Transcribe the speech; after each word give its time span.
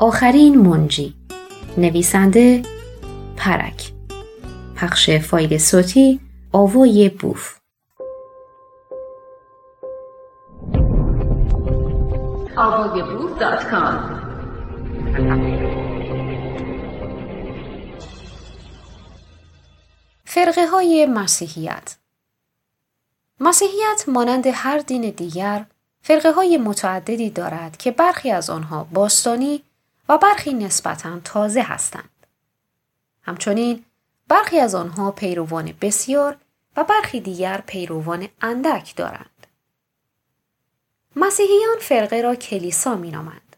آخرین 0.00 0.58
منجی. 0.58 1.14
نویسنده 1.76 2.62
پرک. 3.36 3.92
پخش 4.76 5.10
فایل 5.10 5.58
صوتی 5.58 6.20
آوای 6.52 7.08
بوف. 7.08 7.58
فرقه 20.24 20.66
های 20.66 21.06
مسیحیت. 21.06 21.96
مسیحیت 23.40 24.04
مانند 24.08 24.46
هر 24.46 24.78
دین 24.78 25.10
دیگر 25.10 25.66
فرقه 26.02 26.32
های 26.32 26.58
متعددی 26.58 27.30
دارد 27.30 27.76
که 27.76 27.90
برخی 27.90 28.30
از 28.30 28.50
آنها 28.50 28.86
باستانی 28.92 29.62
و 30.08 30.18
برخی 30.18 30.52
نسبتا 30.54 31.20
تازه 31.20 31.62
هستند. 31.62 32.26
همچنین 33.22 33.84
برخی 34.28 34.60
از 34.60 34.74
آنها 34.74 35.10
پیروان 35.10 35.74
بسیار 35.80 36.36
و 36.76 36.84
برخی 36.84 37.20
دیگر 37.20 37.62
پیروان 37.66 38.28
اندک 38.40 38.96
دارند. 38.96 39.46
مسیحیان 41.16 41.78
فرقه 41.80 42.20
را 42.20 42.34
کلیسا 42.34 42.94
می 42.94 43.10
نامند. 43.10 43.56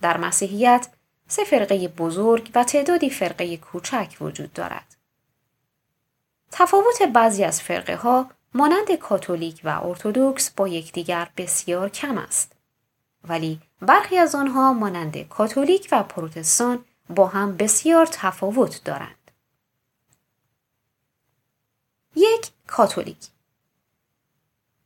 در 0.00 0.16
مسیحیت 0.16 0.88
سه 1.28 1.44
فرقه 1.44 1.88
بزرگ 1.88 2.50
و 2.54 2.64
تعدادی 2.64 3.10
فرقه 3.10 3.56
کوچک 3.56 4.16
وجود 4.20 4.52
دارد. 4.52 4.96
تفاوت 6.50 7.02
بعضی 7.02 7.44
از 7.44 7.62
فرقه 7.62 7.96
ها 7.96 8.30
مانند 8.54 8.92
کاتولیک 8.92 9.60
و 9.64 9.86
ارتودکس 9.86 10.50
با 10.50 10.68
یکدیگر 10.68 11.28
بسیار 11.36 11.88
کم 11.88 12.18
است. 12.18 12.52
ولی 13.24 13.60
برخی 13.82 14.18
از 14.18 14.34
آنها 14.34 14.72
مانند 14.72 15.28
کاتولیک 15.28 15.88
و 15.92 16.02
پروتستان 16.02 16.84
با 17.10 17.26
هم 17.26 17.56
بسیار 17.56 18.06
تفاوت 18.06 18.84
دارند. 18.84 19.30
یک 22.16 22.50
کاتولیک 22.66 23.28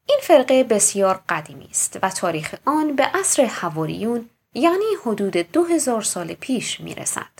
این 0.08 0.18
فرقه 0.22 0.64
بسیار 0.64 1.24
قدیمی 1.28 1.68
است 1.70 1.98
و 2.02 2.10
تاریخ 2.10 2.54
آن 2.64 2.96
به 2.96 3.04
عصر 3.04 3.44
حواریون 3.44 4.30
یعنی 4.54 4.84
حدود 5.02 5.36
دو 5.36 5.64
هزار 5.64 6.02
سال 6.02 6.34
پیش 6.34 6.80
می 6.80 6.94
رسد. 6.94 7.30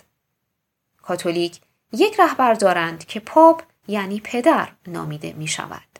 کاتولیک 1.01 1.61
یک 1.91 2.19
رهبر 2.19 2.53
دارند 2.53 3.05
که 3.05 3.19
پاپ 3.19 3.63
یعنی 3.87 4.19
پدر 4.19 4.71
نامیده 4.87 5.33
می 5.33 5.47
شود. 5.47 5.96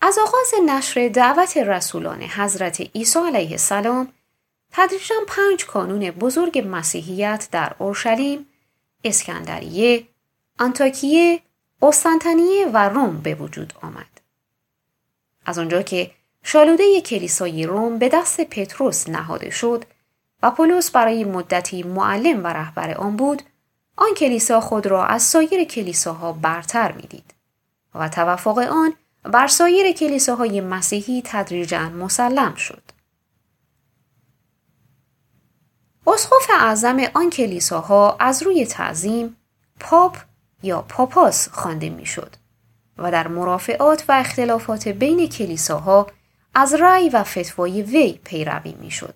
از 0.00 0.18
آغاز 0.18 0.54
نشر 0.66 1.08
دعوت 1.08 1.56
رسولان 1.56 2.22
حضرت 2.22 2.80
عیسی 2.80 3.18
علیه 3.18 3.50
السلام 3.50 4.12
تدریجا 4.72 5.14
پنج 5.28 5.66
کانون 5.66 6.10
بزرگ 6.10 6.66
مسیحیت 6.70 7.48
در 7.52 7.72
اورشلیم، 7.78 8.46
اسکندریه، 9.04 10.06
آنتاکیه، 10.58 11.42
قسطنطنیه 11.82 12.66
و 12.66 12.88
روم 12.88 13.16
به 13.16 13.34
وجود 13.34 13.72
آمد. 13.82 14.20
از 15.46 15.58
آنجا 15.58 15.82
که 15.82 16.10
شالوده 16.42 17.00
کلیسای 17.00 17.66
روم 17.66 17.98
به 17.98 18.08
دست 18.08 18.40
پتروس 18.40 19.08
نهاده 19.08 19.50
شد 19.50 19.84
و 20.42 20.50
پولس 20.50 20.90
برای 20.90 21.24
مدتی 21.24 21.82
معلم 21.82 22.44
و 22.44 22.46
رهبر 22.46 22.94
آن 22.94 23.16
بود، 23.16 23.42
آن 23.96 24.14
کلیسا 24.16 24.60
خود 24.60 24.86
را 24.86 25.06
از 25.06 25.22
سایر 25.22 25.64
کلیساها 25.64 26.32
برتر 26.32 26.92
می‌دید 26.92 27.34
و 27.94 28.08
توفق 28.08 28.58
آن 28.58 28.94
بر 29.32 29.46
سایر 29.46 29.92
کلیساهای 29.92 30.60
مسیحی 30.60 31.22
تدریجا 31.24 31.88
مسلم 31.88 32.54
شد. 32.54 32.82
اسقف 36.06 36.50
اعظم 36.50 36.98
آن 37.14 37.30
کلیساها 37.30 38.16
از 38.20 38.42
روی 38.42 38.66
تعظیم 38.66 39.36
پاپ 39.80 40.16
یا 40.62 40.82
پاپاس 40.82 41.48
خوانده 41.48 41.90
می‌شد 41.90 42.36
و 42.98 43.10
در 43.10 43.28
مرافعات 43.28 44.04
و 44.08 44.12
اختلافات 44.12 44.88
بین 44.88 45.28
کلیساها 45.28 46.06
از 46.54 46.74
رأی 46.74 47.08
و 47.08 47.24
فتوای 47.24 47.82
وی 47.82 48.20
پیروی 48.24 48.72
می‌شد. 48.72 49.14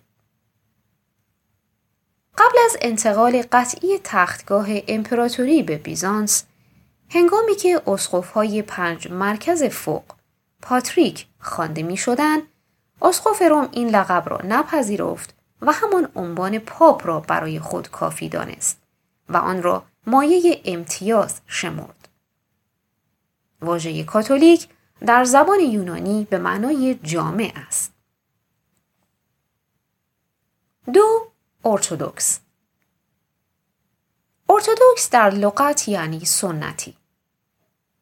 قبل 2.39 2.59
از 2.65 2.77
انتقال 2.81 3.43
قطعی 3.53 4.01
تختگاه 4.05 4.67
امپراتوری 4.89 5.63
به 5.63 5.77
بیزانس 5.77 6.45
هنگامی 7.13 7.55
که 7.55 7.83
های 8.35 8.63
پنج 8.63 9.11
مرکز 9.11 9.63
فوق 9.63 10.05
پاتریک 10.63 11.27
خوانده 11.41 11.83
می 11.83 11.97
شدن، 11.97 12.39
اسقف 13.03 13.43
روم 13.43 13.69
این 13.73 13.89
لقب 13.89 14.29
را 14.29 14.41
نپذیرفت 14.45 15.35
و 15.63 15.73
همان 15.73 16.09
عنوان 16.15 16.59
پاپ 16.59 17.07
را 17.07 17.21
برای 17.21 17.61
خود 17.61 17.91
کافی 17.91 18.29
دانست 18.29 18.83
و 19.29 19.37
آن 19.37 19.63
را 19.63 19.85
مایه 20.07 20.63
امتیاز 20.65 21.41
شمرد. 21.47 22.09
واژه 23.63 24.05
کاتولیک 24.05 24.69
در 25.07 25.25
زبان 25.25 25.61
یونانی 25.61 26.27
به 26.31 26.39
معنای 26.39 26.95
جامع 27.03 27.53
است. 27.57 27.93
دو 30.93 31.33
ارتودکس 31.65 32.41
ارتودکس 34.49 35.11
در 35.11 35.31
لغت 35.31 35.89
یعنی 35.89 36.25
سنتی. 36.25 37.00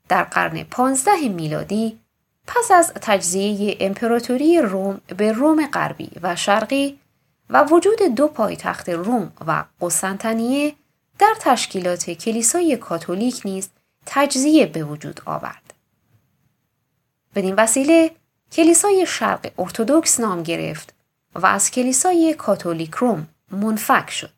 در 0.09 0.23
قرن 0.23 0.63
پانزده 0.63 1.29
میلادی 1.29 1.99
پس 2.47 2.71
از 2.71 2.93
تجزیه 3.03 3.77
امپراتوری 3.81 4.61
روم 4.61 5.01
به 5.17 5.33
روم 5.33 5.67
غربی 5.67 6.11
و 6.23 6.37
شرقی 6.37 6.99
و 7.51 7.65
وجود 7.65 8.03
دو 8.03 8.29
پایتخت 8.29 8.89
روم 8.89 9.33
و 9.47 9.65
قسطنطنیه 9.81 10.75
در 11.19 11.35
تشکیلات 11.41 12.11
کلیسای 12.11 12.77
کاتولیک 12.77 13.43
نیز 13.45 13.69
تجزیه 14.07 14.67
به 14.67 14.85
وجود 14.85 15.21
آورد. 15.27 15.75
بدین 17.35 17.55
وسیله 17.55 18.11
کلیسای 18.53 19.07
شرق 19.09 19.51
ارتودکس 19.59 20.21
نام 20.21 20.43
گرفت 20.43 20.95
و 21.35 21.47
از 21.47 21.71
کلیسای 21.71 22.35
کاتولیک 22.35 22.95
روم 22.95 23.29
منفک 23.51 24.11
شد. 24.11 24.38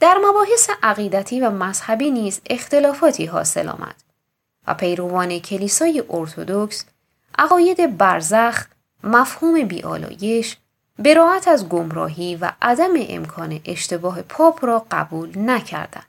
در 0.00 0.18
مباحث 0.24 0.70
عقیدتی 0.82 1.40
و 1.40 1.50
مذهبی 1.50 2.10
نیز 2.10 2.40
اختلافاتی 2.50 3.26
حاصل 3.26 3.68
آمد 3.68 3.94
و 4.66 4.74
پیروان 4.74 5.38
کلیسای 5.38 6.04
ارتودکس 6.10 6.84
عقاید 7.38 7.98
برزخ، 7.98 8.66
مفهوم 9.04 9.62
بیالایش، 9.62 10.56
براعت 10.98 11.48
از 11.48 11.68
گمراهی 11.68 12.36
و 12.36 12.52
عدم 12.62 12.92
امکان 13.08 13.60
اشتباه 13.64 14.22
پاپ 14.22 14.64
را 14.64 14.86
قبول 14.90 15.38
نکردند. 15.38 16.06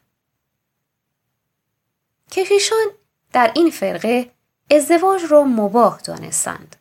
کشیشان 2.32 2.86
در 3.34 3.52
این 3.56 3.70
فرقه 3.70 4.32
ازدواج 4.72 5.22
را 5.30 5.44
مباه 5.44 6.02
دانستند. 6.02 6.76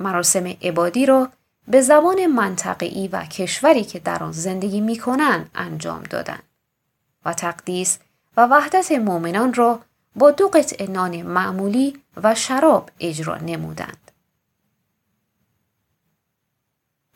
مراسم 0.00 0.46
عبادی 0.46 1.06
را 1.06 1.28
به 1.68 1.80
زبان 1.80 2.26
منطقه‌ای 2.26 3.08
و 3.08 3.24
کشوری 3.24 3.84
که 3.84 3.98
در 3.98 4.22
آن 4.22 4.32
زندگی 4.32 4.80
می 4.80 4.98
کنند 4.98 5.50
انجام 5.54 6.02
دادند 6.02 6.42
و 7.24 7.32
تقدیس 7.32 7.98
و 8.36 8.46
وحدت 8.46 8.92
مؤمنان 8.92 9.54
را 9.54 9.80
با 10.16 10.30
دو 10.30 10.48
قطع 10.48 10.90
نان 10.90 11.22
معمولی 11.22 12.02
و 12.22 12.34
شراب 12.34 12.90
اجرا 13.00 13.36
نمودند. 13.36 14.10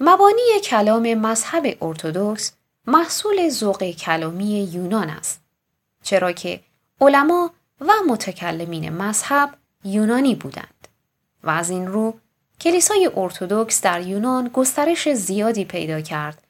مبانی 0.00 0.60
کلام 0.64 1.14
مذهب 1.14 1.76
ارتودکس 1.80 2.52
محصول 2.86 3.48
ذوق 3.48 3.90
کلامی 3.90 4.68
یونان 4.72 5.10
است 5.10 5.40
چرا 6.02 6.32
که 6.32 6.60
علما 7.00 7.50
و 7.80 7.92
متکلمین 8.08 8.92
مذهب 8.92 9.56
یونانی 9.84 10.34
بودند 10.34 10.88
و 11.44 11.50
از 11.50 11.70
این 11.70 11.86
رو 11.86 12.20
کلیسای 12.60 13.10
ارتودکس 13.16 13.80
در 13.80 14.00
یونان 14.00 14.48
گسترش 14.48 15.08
زیادی 15.08 15.64
پیدا 15.64 16.00
کرد 16.00 16.42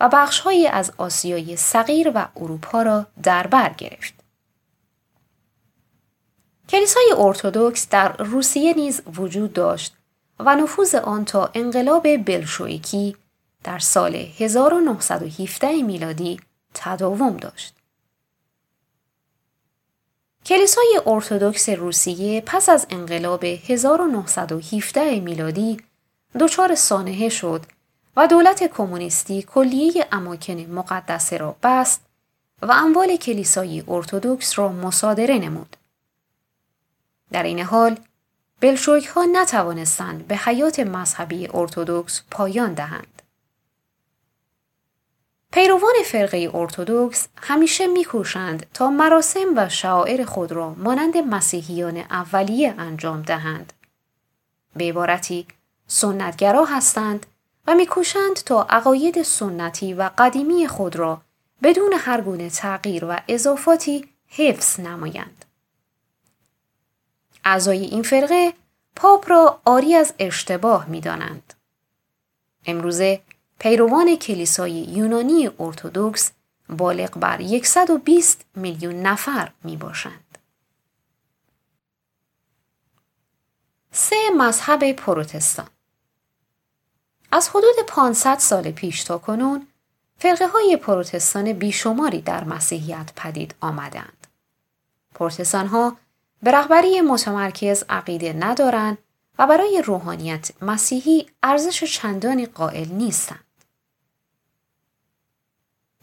و 0.00 0.08
بخشهایی 0.12 0.66
از 0.66 0.92
آسیای 0.96 1.56
صغیر 1.56 2.12
و 2.14 2.28
اروپا 2.36 2.82
را 2.82 3.06
در 3.22 3.46
بر 3.46 3.72
گرفت. 3.72 4.14
کلیسای 6.68 7.14
ارتودکس 7.18 7.88
در 7.88 8.16
روسیه 8.16 8.74
نیز 8.74 9.02
وجود 9.16 9.52
داشت 9.52 9.96
و 10.38 10.56
نفوذ 10.56 10.94
آن 10.94 11.24
تا 11.24 11.50
انقلاب 11.54 12.16
بلشویکی 12.16 13.16
در 13.64 13.78
سال 13.78 14.14
1917 14.14 15.82
میلادی 15.82 16.40
تداوم 16.74 17.36
داشت. 17.36 17.75
کلیسای 20.46 21.00
ارتودکس 21.06 21.68
روسیه 21.68 22.40
پس 22.40 22.68
از 22.68 22.86
انقلاب 22.90 23.44
1917 23.44 25.20
میلادی 25.20 25.76
دچار 26.40 26.74
سانحه 26.74 27.28
شد 27.28 27.62
و 28.16 28.26
دولت 28.26 28.62
کمونیستی 28.62 29.42
کلیه 29.42 30.06
اماکن 30.12 30.52
مقدسه 30.52 31.36
را 31.36 31.56
بست 31.62 32.00
و 32.62 32.72
اموال 32.72 33.16
کلیسای 33.16 33.84
ارتودکس 33.88 34.58
را 34.58 34.68
مصادره 34.68 35.38
نمود. 35.38 35.76
در 37.32 37.42
این 37.42 37.60
حال 37.60 37.98
بلشویک 38.60 39.06
ها 39.06 39.24
نتوانستند 39.24 40.26
به 40.26 40.36
حیات 40.36 40.80
مذهبی 40.80 41.48
ارتودکس 41.54 42.22
پایان 42.30 42.74
دهند. 42.74 43.15
پیروان 45.56 45.94
فرقه 46.04 46.50
ارتودکس 46.54 47.28
همیشه 47.42 47.86
میکوشند 47.86 48.66
تا 48.74 48.90
مراسم 48.90 49.52
و 49.56 49.68
شعائر 49.68 50.24
خود 50.24 50.52
را 50.52 50.74
مانند 50.74 51.16
مسیحیان 51.16 51.96
اولیه 51.96 52.74
انجام 52.78 53.22
دهند. 53.22 53.72
به 54.76 54.84
عبارتی 54.84 55.46
سنتگرا 55.86 56.64
هستند 56.64 57.26
و 57.66 57.74
میکوشند 57.74 58.34
تا 58.34 58.66
عقاید 58.70 59.22
سنتی 59.22 59.94
و 59.94 60.10
قدیمی 60.18 60.68
خود 60.68 60.96
را 60.96 61.20
بدون 61.62 61.92
هر 61.98 62.20
گونه 62.20 62.50
تغییر 62.50 63.04
و 63.04 63.20
اضافاتی 63.28 64.08
حفظ 64.28 64.80
نمایند. 64.80 65.44
اعضای 67.44 67.84
این 67.84 68.02
فرقه 68.02 68.52
پاپ 68.96 69.30
را 69.30 69.60
آری 69.64 69.94
از 69.94 70.14
اشتباه 70.18 70.88
می 70.88 71.00
دانند. 71.00 71.54
امروزه 72.66 73.20
پیروان 73.58 74.16
کلیسای 74.16 74.72
یونانی 74.72 75.50
ارتودکس 75.58 76.32
بالغ 76.68 77.18
بر 77.18 77.62
120 77.62 78.44
میلیون 78.54 79.02
نفر 79.02 79.52
می 79.64 79.76
باشند. 79.76 80.38
سه 83.92 84.16
مذهب 84.36 84.92
پروتستان 84.92 85.66
از 87.32 87.48
حدود 87.48 87.76
500 87.88 88.38
سال 88.38 88.70
پیش 88.70 89.04
تا 89.04 89.18
کنون 89.18 89.66
فرقه 90.18 90.46
های 90.46 90.76
پروتستان 90.76 91.52
بیشماری 91.52 92.20
در 92.20 92.44
مسیحیت 92.44 93.12
پدید 93.16 93.54
آمدند. 93.60 94.26
پروتستان 95.14 95.66
ها 95.66 95.96
به 96.42 96.50
رهبری 96.50 97.00
متمرکز 97.00 97.84
عقیده 97.88 98.32
ندارند 98.32 98.98
و 99.38 99.46
برای 99.46 99.82
روحانیت 99.86 100.50
مسیحی 100.62 101.26
ارزش 101.42 101.84
چندانی 101.84 102.46
قائل 102.46 102.88
نیستند. 102.88 103.45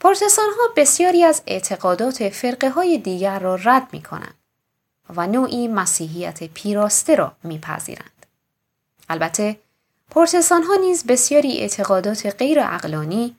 پروتستان 0.04 0.46
ها 0.58 0.74
بسیاری 0.76 1.24
از 1.24 1.42
اعتقادات 1.48 2.30
فرقه 2.30 2.70
های 2.70 2.98
دیگر 2.98 3.40
را 3.40 3.56
رد 3.56 3.88
می 3.92 4.02
کنند 4.02 4.36
و 5.16 5.28
نوعی 5.28 5.68
مسیحیت 5.68 6.44
پیراسته 6.44 7.16
را 7.16 7.36
میپذیرند. 7.44 8.26
البته 9.10 9.60
پرتستان 10.10 10.64
ها 10.64 10.76
نیز 10.76 11.06
بسیاری 11.06 11.60
اعتقادات 11.60 12.26
غیر 12.26 12.60
اقلانی 12.60 13.36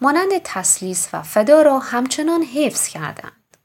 مانند 0.00 0.30
تسلیس 0.44 1.08
و 1.12 1.22
فدا 1.22 1.62
را 1.62 1.78
همچنان 1.78 2.42
حفظ 2.42 2.88
کردند. 2.88 3.56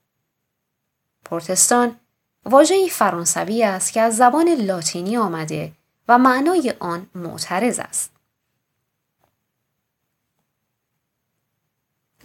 پرتستان 1.26 2.00
واژه‌ای 2.46 2.90
فرانسوی 2.90 3.64
است 3.64 3.94
که 3.94 4.02
از 4.02 4.18
زبان 4.18 4.50
لاتینی 4.50 5.18
آمده 5.18 5.72
و 6.08 6.18
معنای 6.18 6.74
آن 6.80 7.08
معترض 7.16 7.80
است. 7.80 8.15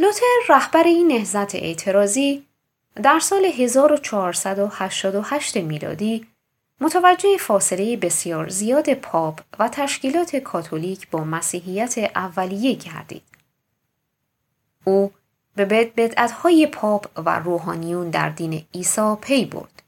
لوتر 0.01 0.27
رهبر 0.49 0.83
این 0.83 1.09
نهضت 1.09 1.55
اعتراضی 1.55 2.47
در 3.03 3.19
سال 3.19 3.45
1488 3.45 5.57
میلادی 5.57 6.27
متوجه 6.81 7.37
فاصله 7.39 7.97
بسیار 7.97 8.49
زیاد 8.49 8.95
پاپ 8.95 9.41
و 9.59 9.69
تشکیلات 9.69 10.37
کاتولیک 10.37 11.11
با 11.11 11.25
مسیحیت 11.25 12.11
اولیه 12.17 12.75
گردید. 12.75 13.23
او 14.85 15.13
به 15.57 15.65
بدعتهای 15.97 16.67
پاپ 16.67 17.07
و 17.17 17.39
روحانیون 17.39 18.11
در 18.11 18.29
دین 18.29 18.67
عیسی 18.75 19.17
پی 19.21 19.45
برد. 19.45 19.83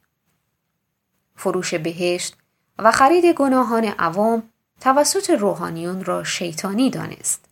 فروش 1.36 1.74
بهشت 1.74 2.36
و 2.78 2.90
خرید 2.90 3.24
گناهان 3.24 3.84
عوام 3.84 4.42
توسط 4.80 5.30
روحانیون 5.30 6.04
را 6.04 6.24
شیطانی 6.24 6.90
دانست. 6.90 7.44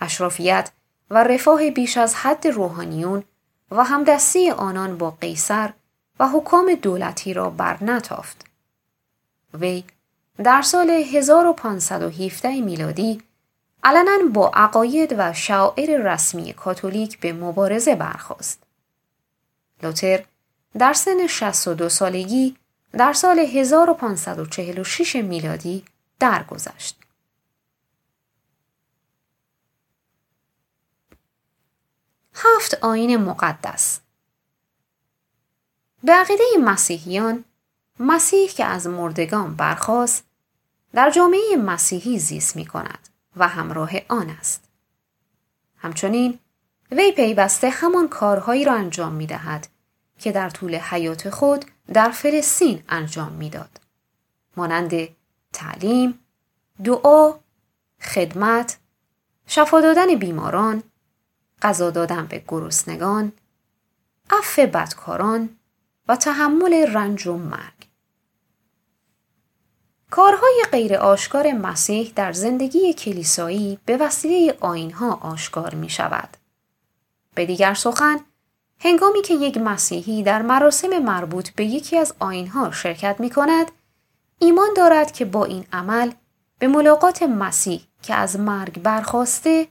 اشرافیت 0.00 0.70
و 1.14 1.18
رفاه 1.18 1.70
بیش 1.70 1.96
از 1.96 2.14
حد 2.14 2.46
روحانیون 2.46 3.24
و 3.70 3.84
همدستی 3.84 4.50
آنان 4.50 4.98
با 4.98 5.10
قیصر 5.10 5.72
و 6.20 6.28
حکام 6.28 6.74
دولتی 6.74 7.34
را 7.34 7.50
برنتافت. 7.50 8.44
وی 9.54 9.84
در 10.44 10.62
سال 10.62 10.90
1517 10.90 12.60
میلادی 12.60 13.22
علنا 13.84 14.18
با 14.32 14.50
عقاید 14.54 15.14
و 15.18 15.32
شعائر 15.32 16.12
رسمی 16.12 16.52
کاتولیک 16.52 17.20
به 17.20 17.32
مبارزه 17.32 17.94
برخواست. 17.94 18.62
لوتر 19.82 20.24
در 20.78 20.92
سن 20.92 21.26
62 21.26 21.88
سالگی 21.88 22.56
در 22.92 23.12
سال 23.12 23.38
1546 23.38 25.16
میلادی 25.16 25.84
درگذشت. 26.20 27.03
هفت 32.34 32.74
آین 32.74 33.16
مقدس 33.16 34.00
به 36.04 36.12
عقیده 36.12 36.44
مسیحیان 36.64 37.44
مسیح 37.98 38.48
که 38.48 38.64
از 38.64 38.86
مردگان 38.86 39.54
برخاست 39.54 40.24
در 40.92 41.10
جامعه 41.10 41.56
مسیحی 41.56 42.18
زیست 42.18 42.56
می 42.56 42.66
کند 42.66 43.08
و 43.36 43.48
همراه 43.48 43.90
آن 44.08 44.30
است. 44.30 44.64
همچنین 45.76 46.38
وی 46.90 47.12
پیوسته 47.12 47.70
همان 47.70 48.08
کارهایی 48.08 48.64
را 48.64 48.74
انجام 48.74 49.12
می 49.12 49.26
دهد 49.26 49.68
که 50.18 50.32
در 50.32 50.50
طول 50.50 50.74
حیات 50.74 51.30
خود 51.30 51.64
در 51.92 52.10
فلسطین 52.10 52.82
انجام 52.88 53.32
می‌داد. 53.32 53.80
مانند 54.56 54.92
تعلیم، 55.52 56.18
دعا، 56.84 57.34
خدمت، 58.00 58.78
شفا 59.46 59.80
دادن 59.80 60.14
بیماران، 60.14 60.82
غذا 61.64 61.90
دادن 61.90 62.26
به 62.26 62.44
گرسنگان، 62.48 63.32
عفو 64.30 64.66
بدکاران 64.66 65.48
و 66.08 66.16
تحمل 66.16 66.86
رنج 66.92 67.26
و 67.26 67.36
مرگ. 67.36 67.88
کارهای 70.10 70.64
غیر 70.72 70.96
آشکار 70.96 71.52
مسیح 71.52 72.12
در 72.16 72.32
زندگی 72.32 72.92
کلیسایی 72.92 73.78
به 73.86 73.96
وسیله 73.96 74.56
آینها 74.60 75.14
آشکار 75.14 75.74
می 75.74 75.90
شود. 75.90 76.36
به 77.34 77.46
دیگر 77.46 77.74
سخن، 77.74 78.20
هنگامی 78.78 79.22
که 79.22 79.34
یک 79.34 79.58
مسیحی 79.58 80.22
در 80.22 80.42
مراسم 80.42 80.98
مربوط 80.98 81.50
به 81.50 81.64
یکی 81.64 81.98
از 81.98 82.14
آینها 82.18 82.70
شرکت 82.70 83.16
می 83.20 83.30
کند، 83.30 83.70
ایمان 84.38 84.68
دارد 84.76 85.12
که 85.12 85.24
با 85.24 85.44
این 85.44 85.64
عمل 85.72 86.10
به 86.58 86.68
ملاقات 86.68 87.22
مسیح 87.22 87.86
که 88.02 88.14
از 88.14 88.38
مرگ 88.40 88.82
برخواسته 88.82 89.68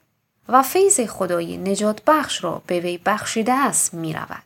و 0.48 0.64
فیض 0.64 1.00
خدای 1.00 1.58
نجات 1.58 2.02
بخش 2.08 2.44
را 2.44 2.62
به 2.68 2.80
وی 2.80 2.98
بخشیده 2.98 3.54
است 3.54 3.94
می 3.94 4.14
رود. 4.14 4.44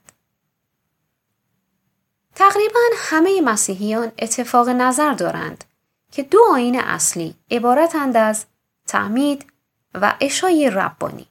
تقریبا 2.35 2.79
همه 2.97 3.41
مسیحیان 3.41 4.11
اتفاق 4.19 4.69
نظر 4.69 5.13
دارند 5.13 5.63
که 6.11 6.23
دو 6.23 6.39
آین 6.51 6.79
اصلی 6.79 7.35
عبارتند 7.51 8.17
از 8.17 8.45
تعمید 8.87 9.45
و 9.93 10.15
اشای 10.21 10.69
ربانی. 10.69 11.27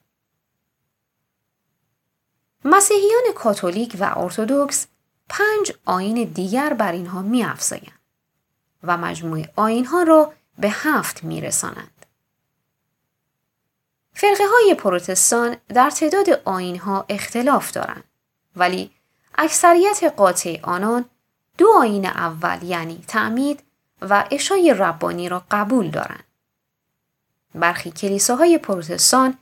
مسیحیان 2.65 3.23
کاتولیک 3.35 3.97
و 4.01 4.19
ارتودکس 4.19 4.87
پنج 5.29 5.73
آین 5.85 6.25
دیگر 6.25 6.73
بر 6.73 6.93
اینها 6.93 7.23
می 7.23 7.47
و 8.83 8.97
مجموع 8.97 9.45
آینها 9.57 10.03
را 10.03 10.33
به 10.59 10.71
هفت 10.71 11.25
می 11.25 11.41
رسانند. 11.41 11.96
فرقه 14.19 14.45
های 14.53 14.75
پروتستان 14.75 15.57
در 15.69 15.91
تعداد 15.91 16.31
آینها 16.45 17.05
اختلاف 17.09 17.73
دارند 17.73 18.05
ولی 18.57 18.91
اکثریت 19.39 20.15
قاطع 20.17 20.61
آنان 20.63 21.05
دو 21.59 21.73
آین 21.79 22.07
اول 22.07 22.63
یعنی 22.63 23.05
تعمید 23.09 23.63
و 24.03 24.25
اشای 24.31 24.75
ربانی 24.79 25.29
را 25.29 25.45
قبول 25.51 25.91
دارند. 25.91 26.25
برخی 27.55 27.91
کلیساهای 27.91 28.59
پروتستان 28.59 29.39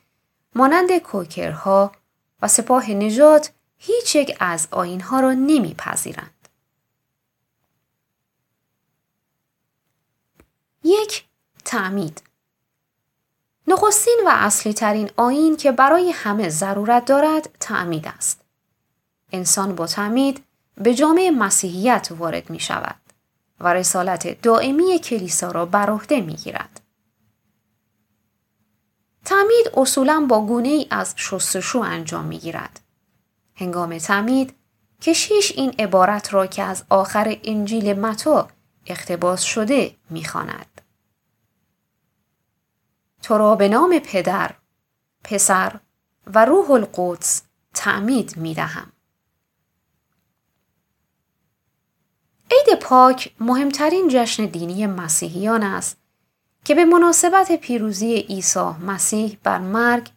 مانند 0.55 0.99
کوکرها 0.99 1.93
و 2.43 2.49
سپاه 2.49 2.91
نجات 2.91 3.53
هیچ 3.79 4.17
یک 4.17 4.37
از 4.41 4.69
آینها 4.71 5.21
را 5.21 5.33
نمیپذیرند. 5.33 6.49
یک 10.85 11.25
تعمید 11.65 12.23
نخستین 13.67 14.21
و 14.27 14.31
اصلی 14.33 14.73
ترین 14.75 15.11
آین 15.17 15.57
که 15.57 15.73
برای 15.73 16.11
همه 16.11 16.49
ضرورت 16.49 17.05
دارد 17.05 17.49
تعمید 17.61 18.09
است. 18.09 18.41
انسان 19.33 19.75
با 19.75 19.87
تعمید 19.87 20.45
به 20.75 20.95
جامعه 20.95 21.31
مسیحیت 21.31 22.09
وارد 22.11 22.51
می 22.51 22.61
شود 22.61 22.97
و 23.61 23.75
رسالت 23.75 24.43
دائمی 24.43 24.99
کلیسا 24.99 25.51
را 25.51 25.67
بر 25.67 25.91
عهده 25.91 26.21
می 26.21 26.35
گیرد. 26.35 26.81
تعمید 29.25 29.71
اصولا 29.77 30.27
با 30.29 30.47
گونه 30.47 30.69
ای 30.69 30.87
از 30.91 31.15
شستشو 31.17 31.79
انجام 31.79 32.25
می 32.25 32.39
گیرد. 32.39 32.81
هنگام 33.55 33.99
تعمید 33.99 34.55
کشیش 35.03 35.53
این 35.57 35.75
عبارت 35.79 36.35
را 36.35 36.47
که 36.47 36.63
از 36.63 36.85
آخر 36.89 37.37
انجیل 37.45 38.01
متا 38.01 38.49
اقتباس 38.87 39.43
شده 39.43 39.95
می‌خواند. 40.11 40.74
تو 43.25 43.39
را 43.39 43.57
به 43.57 43.69
نام 43.69 43.99
پدر، 43.99 44.55
پسر 45.25 45.81
و 46.27 46.45
روح 46.45 46.71
القدس 46.71 47.43
تعمید 47.75 48.37
می 48.37 48.55
دهم. 48.55 48.93
عید 52.51 52.79
پاک 52.81 53.35
مهمترین 53.41 54.09
جشن 54.11 54.47
دینی 54.47 54.87
مسیحیان 54.87 55.63
است 55.63 55.97
که 56.65 56.75
به 56.75 56.85
مناسبت 56.85 57.53
پیروزی 57.53 58.15
عیسی 58.15 58.69
مسیح 58.87 59.39
بر 59.43 59.59
مرگ 59.59 60.11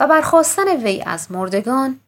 و 0.00 0.06
برخواستن 0.06 0.76
وی 0.84 1.02
از 1.02 1.32
مردگان 1.32 2.00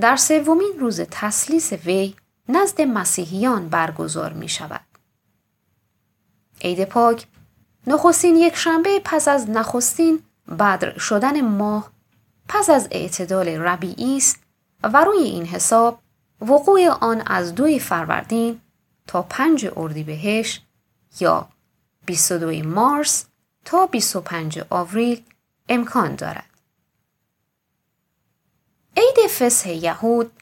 در 0.00 0.16
سومین 0.16 0.72
روز 0.78 1.00
تسلیس 1.00 1.72
وی 1.72 2.14
نزد 2.48 2.80
مسیحیان 2.80 3.68
برگزار 3.68 4.32
می 4.32 4.48
شود. 4.48 4.84
عید 6.62 6.84
پاک 6.84 7.26
نخستین 7.86 8.36
یک 8.36 8.56
شنبه 8.56 9.00
پس 9.04 9.28
از 9.28 9.50
نخستین 9.50 10.22
بدر 10.48 10.98
شدن 10.98 11.40
ماه 11.40 11.90
پس 12.48 12.70
از 12.70 12.88
اعتدال 12.90 13.48
ربیعی 13.48 14.16
است 14.16 14.38
و 14.82 15.04
روی 15.04 15.18
این 15.18 15.46
حساب 15.46 15.98
وقوع 16.40 16.88
آن 16.88 17.22
از 17.26 17.54
دوی 17.54 17.78
فروردین 17.78 18.60
تا 19.06 19.22
پنج 19.22 19.68
اردیبهشت 19.76 20.66
یا 21.20 21.48
22 22.06 22.62
مارس 22.68 23.24
تا 23.64 23.86
25 23.86 24.60
آوریل 24.70 25.22
امکان 25.68 26.14
دارد. 26.14 26.44
عید 28.96 29.30
فسح 29.30 29.70
یهود 29.70 30.32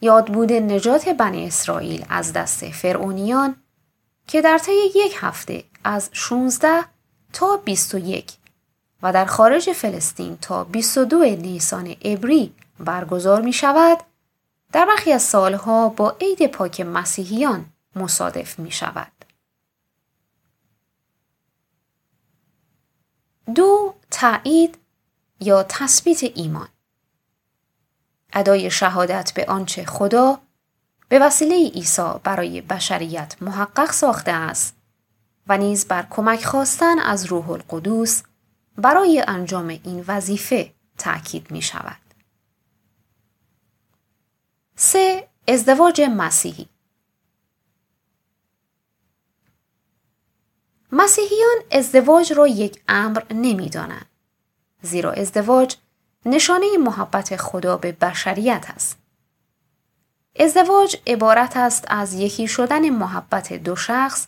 یادبود 0.00 0.52
نجات 0.52 1.08
بنی 1.08 1.46
اسرائیل 1.46 2.04
از 2.08 2.32
دست 2.32 2.70
فرعونیان 2.70 3.56
که 4.28 4.40
در 4.42 4.58
طی 4.58 4.72
یک 4.94 5.16
هفته 5.16 5.64
از 5.84 6.10
16 6.12 6.84
تا 7.32 7.56
21 7.56 8.32
و 9.02 9.12
در 9.12 9.24
خارج 9.24 9.72
فلسطین 9.72 10.36
تا 10.36 10.64
22 10.64 11.24
نیسان 11.24 11.96
ابری 12.02 12.54
برگزار 12.80 13.40
می 13.40 13.52
شود 13.52 13.98
در 14.72 14.86
برخی 14.86 15.12
از 15.12 15.22
سالها 15.22 15.88
با 15.88 16.16
عید 16.20 16.46
پاک 16.46 16.80
مسیحیان 16.80 17.66
مصادف 17.96 18.58
می 18.58 18.70
شود. 18.70 19.12
دو 23.54 23.94
تایید 24.10 24.78
یا 25.40 25.62
تثبیت 25.62 26.22
ایمان 26.34 26.68
ادای 28.32 28.70
شهادت 28.70 29.32
به 29.34 29.44
آنچه 29.44 29.84
خدا 29.84 30.40
به 31.08 31.18
وسیله 31.18 31.70
عیسی 31.70 32.12
برای 32.24 32.60
بشریت 32.60 33.36
محقق 33.40 33.90
ساخته 33.90 34.32
است 34.32 34.76
و 35.46 35.58
نیز 35.58 35.86
بر 35.86 36.06
کمک 36.10 36.44
خواستن 36.44 36.98
از 36.98 37.24
روح 37.26 37.50
القدس 37.50 38.22
برای 38.76 39.24
انجام 39.28 39.68
این 39.68 40.04
وظیفه 40.08 40.72
تأکید 40.98 41.50
می 41.50 41.62
شود. 41.62 41.96
سه 44.76 45.28
ازدواج 45.48 46.00
مسیحی 46.00 46.68
مسیحیان 50.92 51.56
ازدواج 51.70 52.32
را 52.32 52.46
یک 52.46 52.82
امر 52.88 53.22
نمی‌دانند 53.30 54.06
زیرا 54.82 55.12
ازدواج 55.12 55.76
نشانه 56.26 56.66
محبت 56.78 57.36
خدا 57.36 57.76
به 57.76 57.92
بشریت 57.92 58.66
است 58.68 58.97
ازدواج 60.38 60.96
عبارت 61.06 61.56
است 61.56 61.84
از 61.88 62.14
یکی 62.14 62.48
شدن 62.48 62.90
محبت 62.90 63.52
دو 63.52 63.76
شخص 63.76 64.26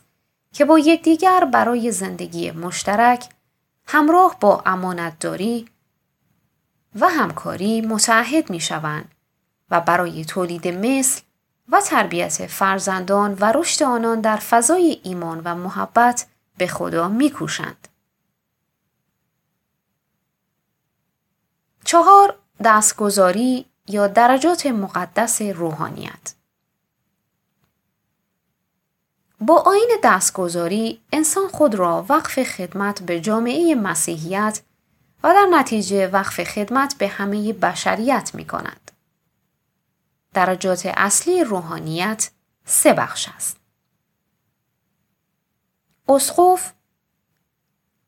که 0.53 0.65
با 0.65 0.79
یکدیگر 0.79 1.45
برای 1.45 1.91
زندگی 1.91 2.51
مشترک 2.51 3.29
همراه 3.87 4.37
با 4.39 4.63
امانتداری 4.65 5.67
و 6.99 7.07
همکاری 7.09 7.81
متعهد 7.81 8.49
می 8.49 8.59
شوند 8.59 9.11
و 9.69 9.81
برای 9.81 10.25
تولید 10.25 10.67
مثل 10.67 11.21
و 11.69 11.81
تربیت 11.81 12.47
فرزندان 12.47 13.37
و 13.39 13.51
رشد 13.55 13.83
آنان 13.83 14.21
در 14.21 14.37
فضای 14.37 14.99
ایمان 15.03 15.41
و 15.45 15.55
محبت 15.55 16.27
به 16.57 16.67
خدا 16.67 17.07
میکوشند. 17.07 17.87
چهار 21.85 22.35
دستگذاری 22.63 23.65
یا 23.91 24.07
درجات 24.07 24.65
مقدس 24.65 25.41
روحانیت 25.41 26.33
با 29.41 29.63
آین 29.65 29.89
دستگذاری 30.03 31.01
انسان 31.11 31.47
خود 31.47 31.75
را 31.75 32.05
وقف 32.09 32.43
خدمت 32.43 33.01
به 33.01 33.19
جامعه 33.19 33.75
مسیحیت 33.75 34.61
و 35.23 35.33
در 35.33 35.47
نتیجه 35.51 36.07
وقف 36.07 36.43
خدمت 36.43 36.95
به 36.97 37.07
همه 37.07 37.53
بشریت 37.53 38.31
می 38.33 38.45
کند. 38.45 38.91
درجات 40.33 40.85
اصلی 40.85 41.43
روحانیت 41.43 42.31
سه 42.65 42.93
بخش 42.93 43.29
است. 43.35 43.57
اسقف 46.09 46.73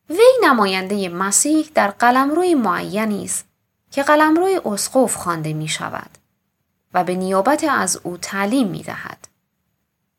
وی 0.09 0.31
نماینده 0.43 1.09
مسیح 1.09 1.69
در 1.75 1.91
قلمروی 1.91 2.55
معینی 2.55 3.23
است 3.23 3.52
که 3.93 4.03
قلمروی 4.03 4.61
اسقف 4.65 5.15
خوانده 5.15 5.53
می 5.53 5.67
شود 5.67 6.09
و 6.93 7.03
به 7.03 7.15
نیابت 7.15 7.63
از 7.63 7.99
او 8.03 8.17
تعلیم 8.17 8.67
می 8.67 8.83
دهد. 8.83 9.27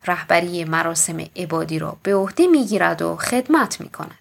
رهبری 0.04 0.64
مراسم 0.64 1.18
عبادی 1.36 1.78
را 1.78 1.96
به 2.02 2.14
عهده 2.14 2.46
می 2.46 2.64
گیرد 2.64 3.02
و 3.02 3.16
خدمت 3.16 3.80
می 3.80 3.88
کند. 3.88 4.18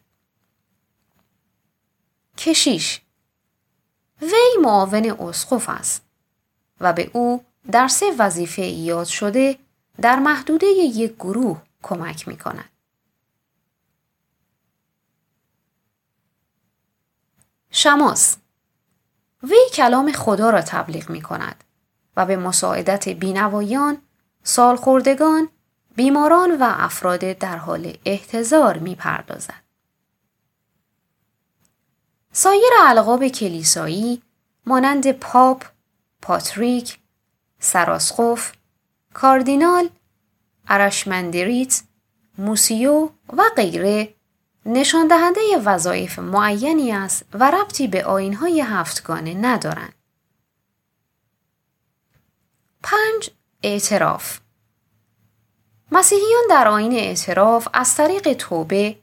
کشیش 2.37 3.01
وی 4.21 4.61
معاون 4.61 5.11
اسقف 5.19 5.69
است 5.69 6.01
و 6.79 6.93
به 6.93 7.11
او 7.13 7.45
در 7.71 7.87
سه 7.87 8.15
وظیفه 8.19 8.61
یاد 8.61 9.07
شده 9.07 9.59
در 10.01 10.19
محدوده 10.19 10.65
یک 10.65 11.15
گروه 11.15 11.61
کمک 11.83 12.27
می 12.27 12.37
کند. 12.37 12.69
شماس 17.71 18.37
وی 19.43 19.69
کلام 19.73 20.11
خدا 20.11 20.49
را 20.49 20.61
تبلیغ 20.61 21.09
می 21.09 21.21
کند 21.21 21.63
و 22.17 22.25
به 22.25 22.37
مساعدت 22.37 23.09
بینوایان، 23.09 23.97
سالخوردگان، 24.43 25.49
بیماران 25.95 26.51
و 26.51 26.63
افراد 26.69 27.19
در 27.19 27.57
حال 27.57 27.97
احتضار 28.05 28.77
می 28.77 28.95
پردازد. 28.95 29.63
سایر 32.31 32.71
القاب 32.81 33.27
کلیسایی 33.27 34.21
مانند 34.65 35.11
پاپ، 35.11 35.65
پاتریک، 36.21 36.99
سراسخوف، 37.59 38.51
کاردینال، 39.13 39.89
ارشمندریت، 40.67 41.81
موسیو 42.37 43.09
و 43.37 43.43
غیره 43.55 44.13
نشان 44.65 45.07
دهنده 45.07 45.41
وظایف 45.65 46.19
معینی 46.19 46.91
است 46.91 47.25
و 47.33 47.51
ربطی 47.51 47.87
به 47.87 48.05
آینهای 48.05 48.61
هفتگانه 48.61 49.33
ندارند. 49.33 49.93
پنج 52.83 53.29
اعتراف 53.63 54.39
مسیحیان 55.91 56.43
در 56.49 56.67
آین 56.67 56.93
اعتراف 56.93 57.67
از 57.73 57.95
طریق 57.95 58.33
توبه 58.33 58.95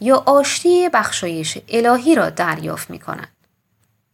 یا 0.00 0.16
آشتی 0.16 0.88
بخشایش 0.88 1.58
الهی 1.68 2.14
را 2.14 2.30
دریافت 2.30 2.90
می 2.90 2.98
کنند. 2.98 3.36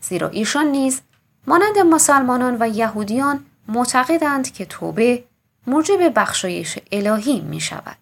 زیرا 0.00 0.28
ایشان 0.28 0.66
نیز 0.66 1.00
مانند 1.46 1.78
مسلمانان 1.78 2.56
و 2.60 2.68
یهودیان 2.68 3.46
معتقدند 3.68 4.52
که 4.52 4.64
توبه 4.64 5.24
موجب 5.66 6.12
بخشایش 6.18 6.78
الهی 6.92 7.40
می 7.40 7.60
شود. 7.60 8.01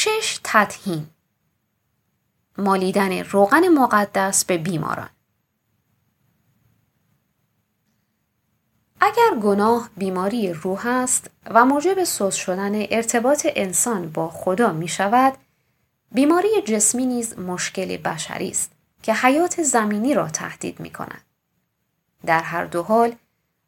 شش 0.00 0.40
تطهین 0.44 1.06
مالیدن 2.58 3.22
روغن 3.22 3.68
مقدس 3.68 4.44
به 4.44 4.58
بیماران 4.58 5.08
اگر 9.00 9.40
گناه 9.42 9.90
بیماری 9.96 10.52
روح 10.52 10.86
است 10.86 11.30
و 11.50 11.64
موجب 11.64 12.04
سوز 12.04 12.34
شدن 12.34 12.72
ارتباط 12.90 13.46
انسان 13.54 14.10
با 14.10 14.28
خدا 14.28 14.72
می 14.72 14.88
شود 14.88 15.34
بیماری 16.12 16.62
جسمی 16.62 17.06
نیز 17.06 17.38
مشکل 17.38 17.96
بشری 17.96 18.50
است 18.50 18.72
که 19.02 19.14
حیات 19.14 19.62
زمینی 19.62 20.14
را 20.14 20.28
تهدید 20.28 20.80
می 20.80 20.90
کند. 20.90 21.22
در 22.26 22.42
هر 22.42 22.64
دو 22.64 22.82
حال 22.82 23.16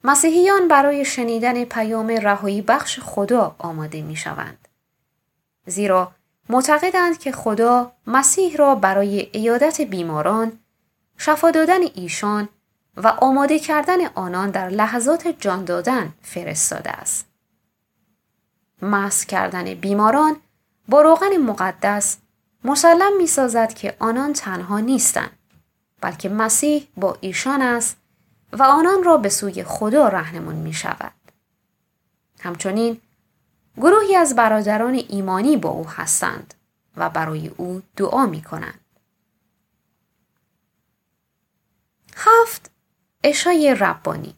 مسیحیان 0.05 0.69
برای 0.69 1.05
شنیدن 1.05 1.65
پیام 1.65 2.09
رهایی 2.09 2.63
بخش 2.63 3.01
خدا 3.01 3.57
آماده 3.59 4.03
می 4.03 4.17
شوند. 4.17 4.69
زیرا 5.67 6.13
معتقدند 6.51 7.19
که 7.19 7.33
خدا 7.33 7.93
مسیح 8.07 8.57
را 8.57 8.75
برای 8.75 9.31
ایادت 9.33 9.81
بیماران، 9.81 10.59
شفا 11.19 11.51
دادن 11.51 11.81
ایشان 11.95 12.49
و 12.97 13.09
آماده 13.09 13.59
کردن 13.59 14.07
آنان 14.07 14.51
در 14.51 14.69
لحظات 14.69 15.29
جان 15.41 15.65
دادن 15.65 16.13
فرستاده 16.23 16.91
است. 16.91 17.27
مس 18.83 19.27
کردن 19.27 19.75
بیماران 19.75 20.37
با 20.89 21.03
روغن 21.03 21.37
مقدس 21.37 22.17
مسلم 22.65 23.17
می 23.17 23.27
سازد 23.27 23.75
که 23.75 23.97
آنان 23.99 24.33
تنها 24.33 24.79
نیستند 24.79 25.39
بلکه 26.01 26.29
مسیح 26.29 26.89
با 26.97 27.17
ایشان 27.21 27.63
است 27.63 27.97
و 28.53 28.63
آنان 28.63 29.03
را 29.05 29.17
به 29.17 29.29
سوی 29.29 29.65
خدا 29.65 30.09
رهنمون 30.09 30.55
می 30.55 30.73
شود. 30.73 31.13
همچنین 32.41 33.01
گروهی 33.77 34.17
از 34.17 34.37
برادران 34.37 34.95
ایمانی 34.95 35.57
با 35.57 35.69
او 35.69 35.89
هستند 35.89 36.55
و 36.97 37.11
برای 37.11 37.49
او 37.49 37.83
دعا 37.97 38.27
می 38.27 38.43
کنند. 38.43 38.81
هفت 42.17 42.71
اشای 43.25 43.75
ربانی 43.75 44.35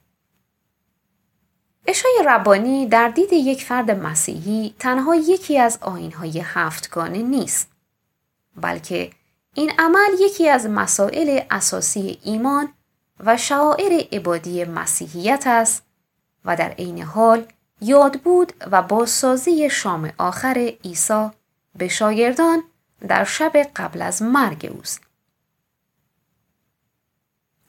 اشای 1.86 2.22
ربانی 2.26 2.86
در 2.86 3.08
دید 3.08 3.32
یک 3.32 3.64
فرد 3.64 3.90
مسیحی 3.90 4.74
تنها 4.78 5.14
یکی 5.14 5.58
از 5.58 5.78
آینهای 5.80 6.40
هفتگانه 6.44 7.22
نیست 7.22 7.70
بلکه 8.56 9.10
این 9.54 9.72
عمل 9.78 10.10
یکی 10.20 10.48
از 10.48 10.66
مسائل 10.66 11.40
اساسی 11.50 12.18
ایمان 12.24 12.68
و 13.20 13.36
شعائر 13.36 14.06
عبادی 14.12 14.64
مسیحیت 14.64 15.44
است 15.46 15.84
و 16.44 16.56
در 16.56 16.68
عین 16.68 17.02
حال 17.02 17.46
یاد 17.82 18.20
بود 18.20 18.52
و 18.70 18.82
بازسازی 18.82 19.70
شام 19.70 20.12
آخر 20.18 20.72
عیسی 20.84 21.30
به 21.74 21.88
شاگردان 21.88 22.62
در 23.08 23.24
شب 23.24 23.52
قبل 23.56 24.02
از 24.02 24.22
مرگ 24.22 24.72
اوست. 24.76 25.00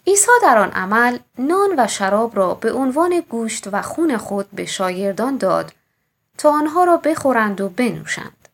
عیسی 0.08 0.32
در 0.42 0.58
آن 0.58 0.72
عمل 0.72 1.18
نان 1.38 1.70
و 1.78 1.88
شراب 1.88 2.36
را 2.36 2.54
به 2.54 2.74
عنوان 2.74 3.20
گوشت 3.30 3.68
و 3.72 3.82
خون 3.82 4.18
خود 4.18 4.52
به 4.52 4.66
شاگردان 4.66 5.38
داد 5.38 5.74
تا 6.38 6.50
آنها 6.52 6.84
را 6.84 6.98
بخورند 6.98 7.62
و 7.62 7.70
بنوشند. 7.70 8.48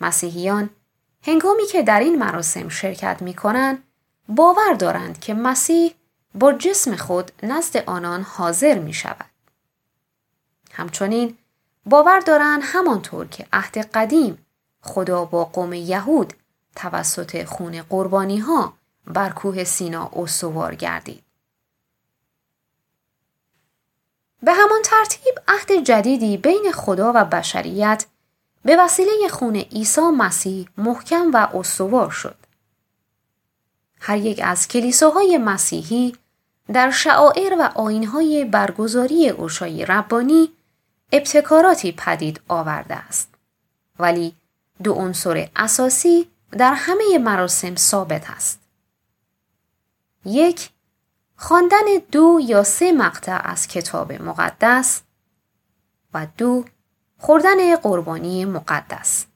مسیحیان 0.00 0.70
هنگامی 1.22 1.66
که 1.66 1.82
در 1.82 2.00
این 2.00 2.18
مراسم 2.18 2.68
شرکت 2.68 3.22
می 3.22 3.34
کنند 3.34 3.82
باور 4.28 4.74
دارند 4.78 5.20
که 5.20 5.34
مسیح 5.34 5.94
با 6.34 6.52
جسم 6.52 6.96
خود 6.96 7.32
نزد 7.42 7.76
آنان 7.76 8.22
حاضر 8.22 8.78
می 8.78 8.92
شود. 8.92 9.25
همچنین 10.76 11.38
باور 11.86 12.20
دارند 12.20 12.62
همانطور 12.64 13.26
که 13.26 13.46
عهد 13.52 13.78
قدیم 13.78 14.46
خدا 14.80 15.24
با 15.24 15.44
قوم 15.44 15.72
یهود 15.72 16.32
توسط 16.76 17.44
خون 17.44 17.82
قربانی 17.82 18.38
ها 18.38 18.72
بر 19.06 19.30
کوه 19.30 19.64
سینا 19.64 20.10
استوار 20.16 20.74
گردید. 20.74 21.22
به 24.42 24.52
همان 24.52 24.82
ترتیب 24.84 25.34
عهد 25.48 25.72
جدیدی 25.72 26.36
بین 26.36 26.72
خدا 26.74 27.12
و 27.14 27.24
بشریت 27.24 28.06
به 28.64 28.76
وسیله 28.76 29.28
خون 29.30 29.56
عیسی 29.56 30.00
مسیح 30.00 30.68
محکم 30.78 31.30
و 31.34 31.48
استوار 31.54 32.10
شد. 32.10 32.36
هر 34.00 34.16
یک 34.16 34.40
از 34.44 34.68
کلیساهای 34.68 35.38
مسیحی 35.38 36.16
در 36.72 36.90
شعائر 36.90 37.56
و 37.60 37.62
آینهای 37.62 38.44
برگزاری 38.44 39.28
اوشای 39.28 39.86
ربانی 39.86 40.55
ابتکاراتی 41.12 41.92
پدید 41.92 42.40
آورده 42.48 42.94
است. 42.94 43.34
ولی 43.98 44.36
دو 44.82 44.92
عنصر 44.92 45.50
اساسی 45.56 46.30
در 46.52 46.74
همه 46.74 47.18
مراسم 47.18 47.76
ثابت 47.76 48.30
است. 48.30 48.60
یک 50.24 50.70
خواندن 51.36 51.84
دو 52.12 52.40
یا 52.42 52.62
سه 52.62 52.92
مقطع 52.92 53.40
از 53.44 53.68
کتاب 53.68 54.12
مقدس 54.12 55.02
و 56.14 56.26
دو 56.36 56.64
خوردن 57.18 57.76
قربانی 57.76 58.44
مقدس 58.44 59.26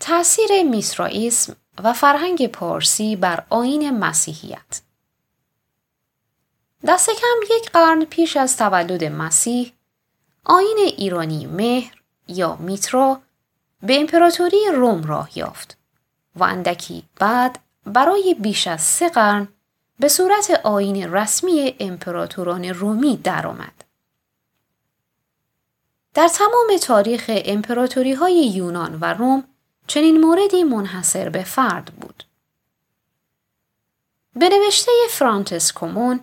تأثیر 0.00 0.62
میسرائیسم 0.62 1.56
و 1.82 1.92
فرهنگ 1.92 2.46
پارسی 2.46 3.16
بر 3.16 3.44
آین 3.50 3.98
مسیحیت 3.98 4.80
دست 6.86 7.10
کم 7.10 7.56
یک 7.56 7.70
قرن 7.70 8.04
پیش 8.04 8.36
از 8.36 8.56
تولد 8.56 9.04
مسیح 9.04 9.72
آین 10.44 10.76
ایرانی 10.78 11.46
مهر 11.46 12.02
یا 12.28 12.56
میترا 12.56 13.20
به 13.82 14.00
امپراتوری 14.00 14.58
روم 14.74 15.04
راه 15.04 15.38
یافت 15.38 15.78
و 16.36 16.44
اندکی 16.44 17.04
بعد 17.20 17.58
برای 17.86 18.36
بیش 18.40 18.66
از 18.66 18.82
سه 18.82 19.08
قرن 19.08 19.48
به 20.00 20.08
صورت 20.08 20.60
آین 20.64 21.12
رسمی 21.12 21.76
امپراتوران 21.80 22.64
رومی 22.64 23.16
درآمد. 23.16 23.84
در 26.14 26.28
تمام 26.28 26.76
تاریخ 26.82 27.24
امپراتوری 27.28 28.12
های 28.12 28.46
یونان 28.46 28.98
و 29.00 29.04
روم 29.04 29.44
چنین 29.86 30.20
موردی 30.20 30.64
منحصر 30.64 31.28
به 31.28 31.44
فرد 31.44 31.84
بود. 31.84 32.24
به 34.36 34.48
نوشته 34.48 34.92
فرانتس 35.10 35.72
کومون 35.72 36.20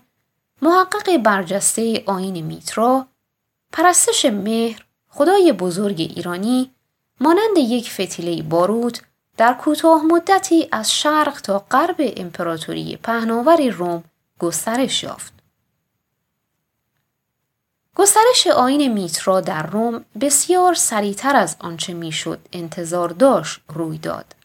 محقق 0.62 1.17
برجسته 1.17 2.04
آین 2.06 2.41
میترا 2.41 3.08
پرستش 3.74 4.26
مهر 4.26 4.86
خدای 5.10 5.54
بزرگ 5.54 6.00
ایرانی 6.00 6.71
مانند 7.19 7.58
یک 7.58 7.91
فتیله 7.91 8.43
باروت 8.43 9.02
در 9.38 9.54
کوتاه 9.54 10.04
مدتی 10.04 10.67
از 10.71 10.93
شرق 10.93 11.41
تا 11.41 11.60
غرب 11.60 11.95
امپراتوری 12.17 13.00
پهناور 13.04 13.69
روم 13.69 14.04
گسترش 14.39 15.04
یافت. 15.04 15.34
گسترش 17.95 18.47
آین 18.47 18.93
میترا 18.93 19.41
در 19.41 19.67
روم 19.67 20.06
بسیار 20.21 20.74
سریعتر 20.74 21.36
از 21.36 21.56
آنچه 21.60 21.93
می‌شد 21.93 22.39
انتظار 22.54 23.10
داشت 23.10 23.60
روی 23.67 23.97
داد. 23.97 24.36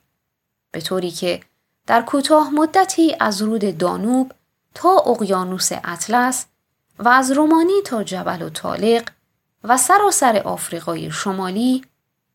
به 0.71 0.81
طوری 0.81 1.11
که 1.11 1.41
در 1.87 2.03
کوتاه 2.03 2.51
مدتی 2.51 3.17
از 3.21 3.43
رود 3.43 3.79
دانوب 3.79 4.33
تا 4.77 4.89
اقیانوس 4.89 5.71
اطلس 5.73 6.47
و 6.99 7.09
از 7.09 7.33
رومانی 7.33 7.83
تا 7.85 8.05
جبل 8.05 8.43
و 8.43 8.49
طالق 8.49 9.11
و 9.65 9.77
سراسر 9.77 10.39
آفریقای 10.39 11.11
شمالی 11.11 11.85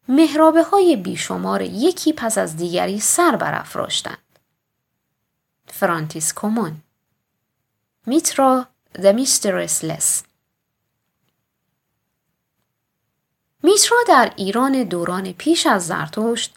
مهرابه 0.08 0.63
های 0.63 0.95
بیشمار 0.95 1.62
یکی 1.62 2.13
پس 2.13 2.38
از 2.38 2.58
دیگری 2.58 2.99
سر 2.99 3.36
برافراشتند. 3.36 4.17
فرانتیس 5.67 6.34
کومون 6.34 6.77
میترا 8.06 8.67
The 8.95 9.13
Mysteryless 9.13 10.23
میترا 13.63 13.97
در 14.08 14.34
ایران 14.36 14.84
دوران 14.84 15.32
پیش 15.32 15.67
از 15.67 15.88
زرتشت 15.88 16.56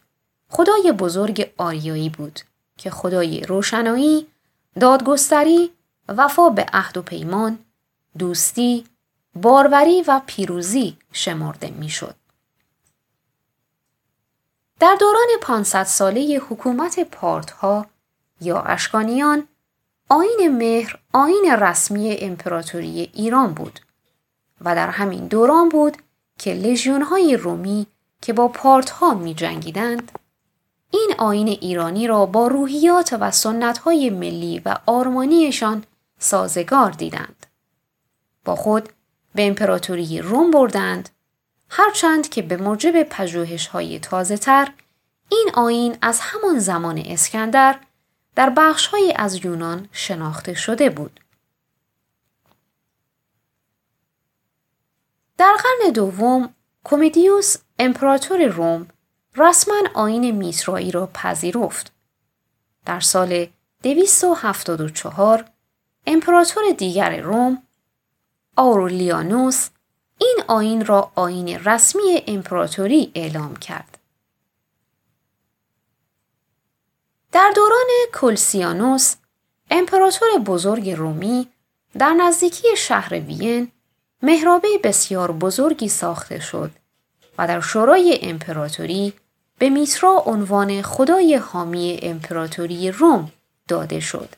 خدای 0.49 0.92
بزرگ 0.92 1.53
آریایی 1.57 2.09
بود 2.11 2.40
که 2.77 2.90
خدای 2.90 3.40
روشنایی، 3.40 4.27
دادگستری، 4.81 5.71
وفا 6.09 6.49
به 6.49 6.67
عهد 6.73 6.97
و 6.97 7.03
پیمان، 7.03 7.59
دوستی، 8.19 8.85
باروری 9.35 10.03
و 10.03 10.21
پیروزی 10.27 10.99
شمرده 11.13 11.71
می‌شد. 11.71 12.15
در 14.81 14.97
دوران 15.01 15.29
500 15.43 15.85
ساله 15.85 16.41
حکومت 16.49 17.01
پارتها 17.01 17.87
یا 18.41 18.61
اشکانیان 18.61 19.49
آین 20.09 20.57
مهر 20.59 20.99
آین 21.13 21.57
رسمی 21.59 22.17
امپراتوری 22.17 23.11
ایران 23.15 23.55
بود 23.55 23.81
و 24.61 24.75
در 24.75 24.89
همین 24.89 25.27
دوران 25.27 25.69
بود 25.69 25.97
که 26.39 26.55
لژیون 26.55 27.07
رومی 27.41 27.87
که 28.23 28.33
با 28.33 28.49
پارتها 28.49 29.15
می 29.15 29.35
جنگیدند 29.35 30.13
این 30.94 31.14
آین 31.18 31.48
ایرانی 31.48 32.07
را 32.07 32.26
با 32.26 32.46
روحیات 32.46 33.16
و 33.20 33.30
سنت 33.30 33.78
های 33.78 34.11
ملی 34.11 34.62
و 34.64 34.78
آرمانیشان 34.87 35.85
سازگار 36.18 36.90
دیدند. 36.90 37.46
با 38.44 38.57
خود 38.57 38.88
به 39.35 39.46
امپراتوری 39.46 40.18
روم 40.18 40.50
بردند 40.50 41.09
هرچند 41.68 42.28
که 42.28 42.42
به 42.42 42.57
موجب 42.57 43.02
پژوهش 43.02 43.66
های 43.66 43.98
تازه 43.98 44.37
تر 44.37 44.72
این 45.28 45.50
آین 45.54 45.96
از 46.02 46.20
همان 46.20 46.59
زمان 46.59 46.98
اسکندر 47.07 47.80
در 48.37 48.50
بخش 48.50 48.87
های 48.87 49.14
از 49.16 49.44
یونان 49.44 49.88
شناخته 49.92 50.54
شده 50.54 50.90
بود. 50.90 51.20
در 55.38 55.57
قرن 55.62 55.92
دوم 55.92 56.54
کومیدیوس 56.85 57.57
امپراتور 57.78 58.46
روم 58.46 58.87
رسما 59.37 59.83
آین 59.94 60.31
میترایی 60.31 60.90
را 60.90 61.07
پذیرفت. 61.07 61.92
در 62.87 63.01
سال 63.01 63.47
274 63.83 65.44
امپراتور 66.07 66.62
دیگر 66.79 67.20
روم 67.20 67.62
آورولیانوس 68.57 69.68
این 70.18 70.37
آین 70.49 70.87
را 70.87 71.12
آین 71.14 71.49
رسمی 71.49 72.23
امپراتوری 72.27 73.12
اعلام 73.14 73.57
کرد. 73.57 73.99
در 77.33 77.53
دوران 77.57 77.87
کلسیانوس 78.12 79.14
امپراتور 79.70 80.29
بزرگ 80.47 80.90
رومی 80.90 81.49
در 81.99 82.14
نزدیکی 82.14 82.77
شهر 82.77 83.14
وین 83.14 83.73
مهرابه 84.23 84.68
بسیار 84.85 85.33
بزرگی 85.33 85.88
ساخته 85.88 86.40
شد 86.40 86.70
و 87.38 87.49
در 87.49 87.61
شورای 87.61 88.18
امپراتوری 88.23 89.12
به 89.59 89.71
میترا 89.71 90.23
عنوان 90.27 90.83
خدای 90.83 91.37
حامی 91.37 91.99
امپراتوری 92.03 92.90
روم 92.90 93.33
داده 93.69 94.01
شد 94.01 94.29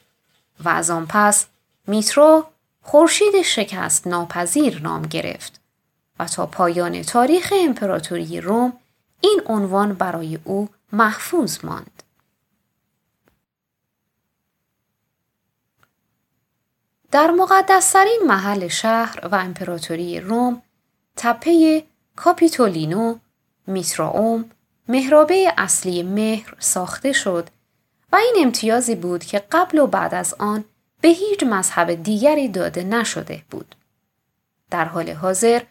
و 0.64 0.68
از 0.68 0.90
آن 0.90 1.06
پس 1.08 1.46
میترا 1.86 2.46
خورشید 2.82 3.42
شکست 3.42 4.06
ناپذیر 4.06 4.82
نام 4.82 5.02
گرفت 5.02 5.60
و 6.18 6.24
تا 6.24 6.46
پایان 6.46 7.02
تاریخ 7.02 7.52
امپراتوری 7.56 8.40
روم 8.40 8.72
این 9.20 9.42
عنوان 9.46 9.94
برای 9.94 10.38
او 10.44 10.68
محفوظ 10.92 11.64
ماند. 11.64 12.02
در 17.10 17.30
مقدسترین 17.30 18.20
محل 18.26 18.68
شهر 18.68 19.26
و 19.26 19.34
امپراتوری 19.34 20.20
روم 20.20 20.62
تپه 21.16 21.84
کاپیتولینو 22.16 23.18
میتراوم 23.66 24.50
مهرابه 24.88 25.54
اصلی 25.58 26.02
مهر 26.02 26.54
ساخته 26.58 27.12
شد 27.12 27.50
و 28.12 28.16
این 28.16 28.34
امتیازی 28.46 28.94
بود 28.94 29.24
که 29.24 29.38
قبل 29.52 29.78
و 29.78 29.86
بعد 29.86 30.14
از 30.14 30.34
آن 30.38 30.64
به 31.00 31.08
هیچ 31.08 31.42
مذهب 31.42 31.94
دیگری 31.94 32.48
داده 32.48 32.84
نشده 32.84 33.42
بود. 33.50 33.74
در 34.70 34.84
حال 34.84 35.10
حاضر 35.10 35.62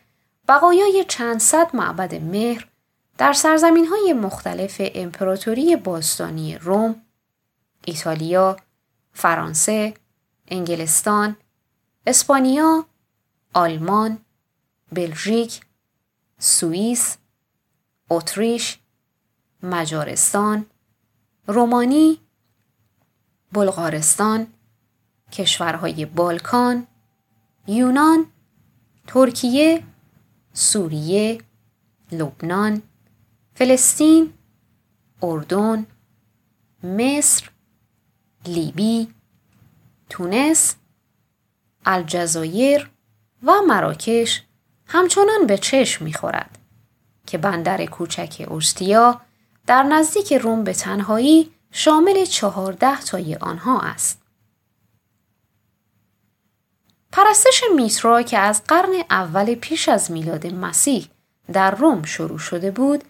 بقایای 0.48 1.06
چند 1.08 1.40
صد 1.40 1.76
معبد 1.76 2.16
مهر 2.16 2.68
در 3.18 3.34
سرزمین 3.34 3.88
های 3.88 4.14
مختلف 4.14 4.82
امپراتوری 4.96 5.76
باستانی 5.76 6.58
روم، 6.58 7.02
ایتالیا، 7.86 8.58
فرانسه، 9.14 9.94
انگلستان، 10.48 11.36
اسپانیا، 12.08 12.86
آلمان، 13.54 14.18
بلژیک، 14.92 15.62
سوئیس، 16.40 17.18
اتریش، 18.10 18.80
مجارستان، 19.66 20.66
رومانی، 21.48 22.20
بلغارستان، 23.52 24.48
کشورهای 25.32 26.06
بالکان، 26.06 26.88
یونان، 27.68 28.26
ترکیه، 29.08 29.84
سوریه، 30.54 31.42
لبنان، 32.12 32.82
فلسطین، 33.54 34.34
اردن، 35.22 35.86
مصر، 36.84 37.50
لیبی، 38.46 39.08
تونس، 40.10 40.76
الجزایر 41.86 42.92
و 43.44 43.52
مراکش 43.68 44.44
همچنان 44.86 45.48
به 45.48 45.58
چشم 45.58 46.06
می‌خورد 46.06 46.58
که 47.28 47.38
بندر 47.38 47.86
کوچک 47.86 48.46
اوستیا 48.50 49.22
در 49.68 49.84
نزدیک 49.84 50.34
روم 50.34 50.64
به 50.64 50.74
تنهایی 50.74 51.52
شامل 51.72 52.26
چهارده 52.26 53.02
تای 53.02 53.36
آنها 53.36 53.82
است. 53.82 54.22
پرستش 57.12 57.64
میترا 57.76 58.22
که 58.22 58.38
از 58.38 58.64
قرن 58.64 59.04
اول 59.10 59.56
پیش 59.56 59.90
از 59.90 60.12
میلاد 60.12 60.48
مسیح 60.48 61.08
در 61.54 61.72
روم 61.72 62.04
شروع 62.04 62.40
شده 62.40 62.72
بود 62.72 63.04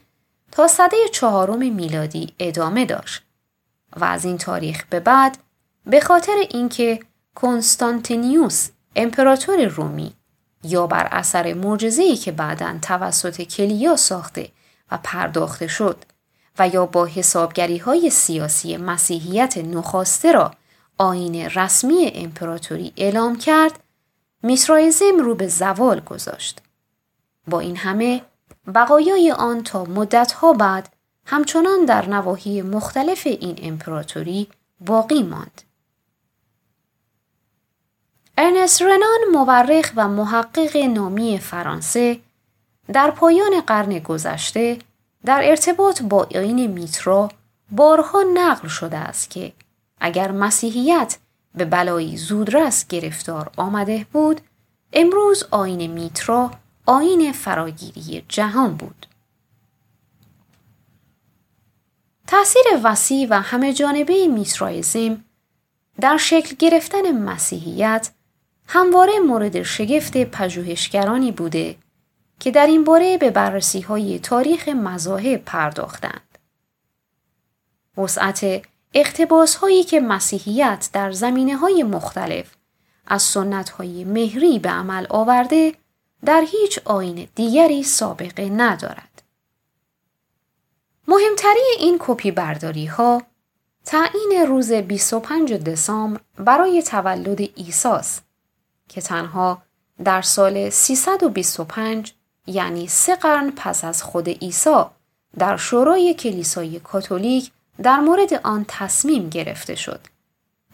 تا 0.52 0.68
صده 0.68 0.98
چهارم 1.14 1.60
میلادی 1.60 2.34
ادامه 2.40 2.86
داشت 2.86 3.24
و 3.96 4.04
از 4.04 4.26
این 4.26 4.38
تاریخ 4.38 4.86
به 4.90 5.00
بعد 5.00 5.38
به 5.86 6.00
خاطر 6.00 6.36
اینکه 6.50 7.00
کنستانتینیوس 7.36 8.70
امپراتور 8.96 9.66
رومی 9.66 10.14
یا 10.64 10.88
بر 10.88 11.08
اثر 11.12 11.54
معجزه‌ای 11.54 12.16
که 12.16 12.32
بعدا 12.32 12.80
توسط 12.82 13.42
کلیا 13.42 13.96
ساخته 13.96 14.50
و 14.92 15.00
پرداخته 15.04 15.68
شد 15.68 16.06
و 16.60 16.68
یا 16.68 16.86
با 16.86 17.06
حسابگری 17.06 17.78
های 17.78 18.10
سیاسی 18.10 18.78
مسیحیت 18.78 19.58
نخواسته 19.58 20.32
را 20.32 20.52
آین 20.98 21.36
رسمی 21.36 22.12
امپراتوری 22.16 22.94
اعلام 22.98 23.38
کرد 23.38 23.80
میسرایزم 24.44 25.20
رو 25.20 25.36
به 25.36 25.48
زوال 25.48 26.00
گذاشت. 26.00 26.62
با 27.48 27.60
این 27.60 27.76
همه 27.78 28.22
بقایای 28.76 29.32
آن 29.32 29.64
تا 29.64 29.84
مدتها 29.84 30.54
بعد 30.54 30.90
همچنان 31.26 31.86
در 31.86 32.10
نواحی 32.10 32.62
مختلف 32.62 33.28
این 33.28 33.60
امپراتوری 33.62 34.48
باقی 34.80 35.24
ماند. 35.24 35.62
ارنست 38.38 38.82
رنان 38.82 39.20
مورخ 39.34 39.92
و 39.96 40.08
محقق 40.08 40.78
نامی 40.78 41.40
فرانسه 41.40 42.20
در 42.94 43.12
پایان 43.12 43.62
قرن 43.62 44.00
گذشته 44.00 44.80
در 45.26 45.42
ارتباط 45.44 46.02
با 46.02 46.28
آین 46.36 46.68
میترا 46.68 47.30
بارها 47.72 48.24
نقل 48.34 48.68
شده 48.68 48.98
است 48.98 49.30
که 49.30 49.54
اگر 50.00 50.32
مسیحیت 50.32 51.18
به 51.56 51.66
بلایی 51.66 52.18
زودرس 52.18 52.88
گرفتار 52.88 53.52
آمده 53.58 54.06
بود 54.14 54.42
امروز 54.94 55.44
آین 55.52 55.92
میترا 55.92 56.52
آین 56.86 57.32
فراگیری 57.32 58.26
جهان 58.30 58.76
بود. 58.76 59.08
تأثیر 62.28 62.64
وسیع 62.84 63.28
و 63.30 63.42
همه 63.42 63.74
جانبه 63.74 64.28
میترایزم 64.28 65.24
در 66.02 66.18
شکل 66.18 66.56
گرفتن 66.60 67.12
مسیحیت 67.12 68.12
همواره 68.68 69.20
مورد 69.20 69.64
شگفت 69.64 70.18
پژوهشگرانی 70.18 71.32
بوده 71.32 71.76
که 72.40 72.52
در 72.52 72.66
این 72.66 72.84
باره 72.84 73.18
به 73.18 73.32
بررسی 73.32 73.82
های 73.82 74.20
تاریخ 74.20 74.70
مذاهب 74.70 75.42
پرداختند. 75.46 76.38
وسعت 77.98 78.62
اقتباس 78.94 79.56
هایی 79.56 79.84
که 79.84 80.00
مسیحیت 80.00 80.90
در 80.94 81.12
زمینه 81.12 81.56
های 81.56 81.84
مختلف 81.84 82.56
از 83.08 83.22
سنت 83.22 83.70
های 83.70 84.04
مهری 84.04 84.60
به 84.60 84.70
عمل 84.70 85.06
آورده 85.10 85.76
در 86.26 86.44
هیچ 86.52 86.80
آین 86.86 87.28
دیگری 87.36 87.84
سابقه 87.84 88.50
ندارد. 88.50 89.22
مهمتری 91.08 91.76
این 91.80 91.98
کپی 92.00 92.32
برداری 92.32 92.86
ها 92.86 93.22
تعیین 93.86 94.46
روز 94.48 94.72
25 94.72 95.54
دسامبر 95.54 96.20
برای 96.38 96.84
تولد 96.84 97.40
ایساس 97.56 98.22
که 98.90 99.02
تنها 99.02 99.62
در 100.04 100.22
سال 100.22 100.70
325 100.70 102.14
یعنی 102.48 102.88
سه 102.88 103.16
قرن 103.16 103.52
پس 103.56 103.86
از 103.86 104.04
خود 104.04 104.30
عیسی 104.30 104.84
در 105.38 105.58
شورای 105.58 106.14
کلیسای 106.14 106.80
کاتولیک 106.80 107.52
در 107.84 108.00
مورد 108.00 108.34
آن 108.34 108.66
تصمیم 108.68 109.30
گرفته 109.30 109.76
شد 109.76 110.00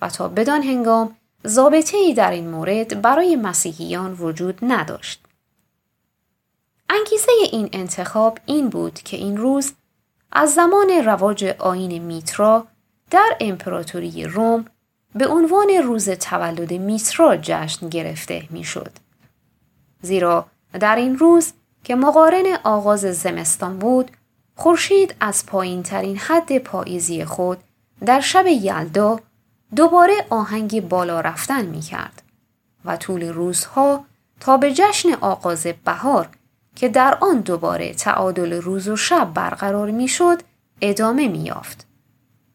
و 0.01 0.09
تا 0.09 0.27
بدان 0.27 0.61
هنگام 0.61 1.15
ضابطه 1.47 1.97
ای 1.97 2.13
در 2.13 2.31
این 2.31 2.49
مورد 2.49 3.01
برای 3.01 3.35
مسیحیان 3.35 4.13
وجود 4.13 4.59
نداشت. 4.61 5.25
انگیزه 6.89 7.31
این 7.51 7.69
انتخاب 7.73 8.39
این 8.45 8.69
بود 8.69 8.93
که 8.93 9.17
این 9.17 9.37
روز 9.37 9.73
از 10.31 10.53
زمان 10.53 10.89
رواج 11.05 11.43
آین 11.59 11.97
میترا 12.03 12.67
در 13.11 13.37
امپراتوری 13.39 14.23
روم 14.23 14.65
به 15.15 15.27
عنوان 15.27 15.69
روز 15.83 16.09
تولد 16.09 16.73
میترا 16.73 17.37
جشن 17.37 17.89
گرفته 17.89 18.47
می‌شد. 18.49 18.91
زیرا 20.01 20.45
در 20.79 20.95
این 20.95 21.17
روز 21.17 21.53
که 21.83 21.95
مقارن 21.95 22.45
آغاز 22.63 23.01
زمستان 23.01 23.79
بود 23.79 24.11
خورشید 24.55 25.15
از 25.19 25.45
پایین 25.45 25.83
ترین 25.83 26.17
حد 26.17 26.57
پاییزی 26.57 27.25
خود 27.25 27.57
در 28.05 28.19
شب 28.19 28.47
یلدا 28.47 29.19
دوباره 29.75 30.13
آهنگ 30.29 30.87
بالا 30.87 31.21
رفتن 31.21 31.65
می 31.65 31.81
کرد 31.81 32.23
و 32.85 32.97
طول 32.97 33.23
روزها 33.23 34.05
تا 34.39 34.57
به 34.57 34.73
جشن 34.73 35.13
آغاز 35.13 35.67
بهار 35.85 36.29
که 36.75 36.89
در 36.89 37.17
آن 37.21 37.39
دوباره 37.39 37.93
تعادل 37.93 38.53
روز 38.53 38.87
و 38.87 38.95
شب 38.95 39.33
برقرار 39.33 39.91
می 39.91 40.07
شد 40.07 40.41
ادامه 40.81 41.27
می 41.27 41.39
یافت 41.39 41.87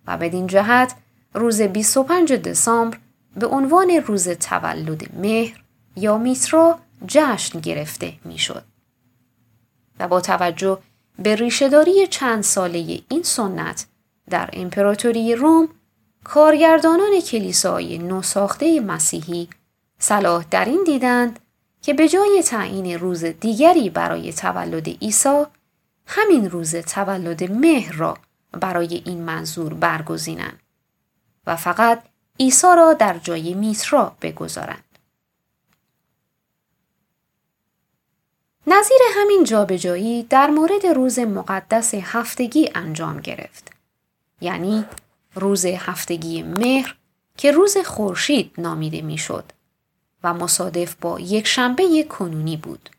و 0.07 0.17
بدین 0.17 0.47
جهت 0.47 0.95
روز 1.35 1.63
25 1.63 2.33
دسامبر 2.33 2.99
به 3.37 3.47
عنوان 3.47 3.91
روز 3.91 4.29
تولد 4.29 5.17
مهر 5.17 5.63
یا 5.97 6.19
میترا 6.19 6.79
جشن 7.07 7.61
گرفته 7.61 8.13
می 8.25 8.39
شد. 8.39 8.65
و 10.01 10.09
با 10.09 10.21
توجه 10.21 10.79
به 11.19 11.35
ریشهداری 11.35 12.07
چند 12.07 12.43
ساله 12.43 13.01
این 13.09 13.23
سنت 13.23 13.87
در 14.31 14.51
امپراتوری 14.53 15.35
روم 15.35 15.69
کارگردانان 16.25 17.21
کلیسای 17.21 17.99
نوساخته 17.99 18.81
مسیحی 18.81 19.49
صلاح 19.99 20.45
در 20.51 20.65
این 20.65 20.85
دیدند 20.87 21.39
که 21.83 21.95
به 21.95 22.09
جای 22.09 22.43
تعیین 22.47 22.99
روز 22.99 23.25
دیگری 23.25 23.91
برای 23.91 24.33
تولد 24.33 24.89
عیسی 24.89 25.45
همین 26.07 26.51
روز 26.51 26.77
تولد 26.77 27.53
مهر 27.53 27.93
را 27.93 28.19
برای 28.53 29.03
این 29.05 29.23
منظور 29.23 29.75
برگزینند 29.75 30.61
و 31.47 31.57
فقط 31.57 32.03
عیسی 32.41 32.67
را 32.77 32.93
در 32.93 33.19
جای 33.19 33.55
میترا 33.55 34.17
بگذارند. 34.23 34.85
نظیر 38.69 38.99
همین 39.15 39.45
جابجایی 39.45 40.23
در 40.23 40.51
مورد 40.51 40.87
روز 40.87 41.19
مقدس 41.19 41.95
هفتگی 41.95 42.71
انجام 42.75 43.21
گرفت. 43.21 43.73
یعنی 44.41 44.85
روز 45.35 45.67
هفتگی 45.67 46.43
مهر 46.43 46.97
که 47.37 47.53
روز 47.53 47.77
خورشید 47.79 48.53
نامیده 48.59 49.03
می‌شد 49.03 49.45
و 50.25 50.35
مصادف 50.35 50.95
با 50.95 51.21
یک 51.21 51.47
شنبه 51.47 52.03
کنونی 52.03 52.57
بود. 52.57 52.91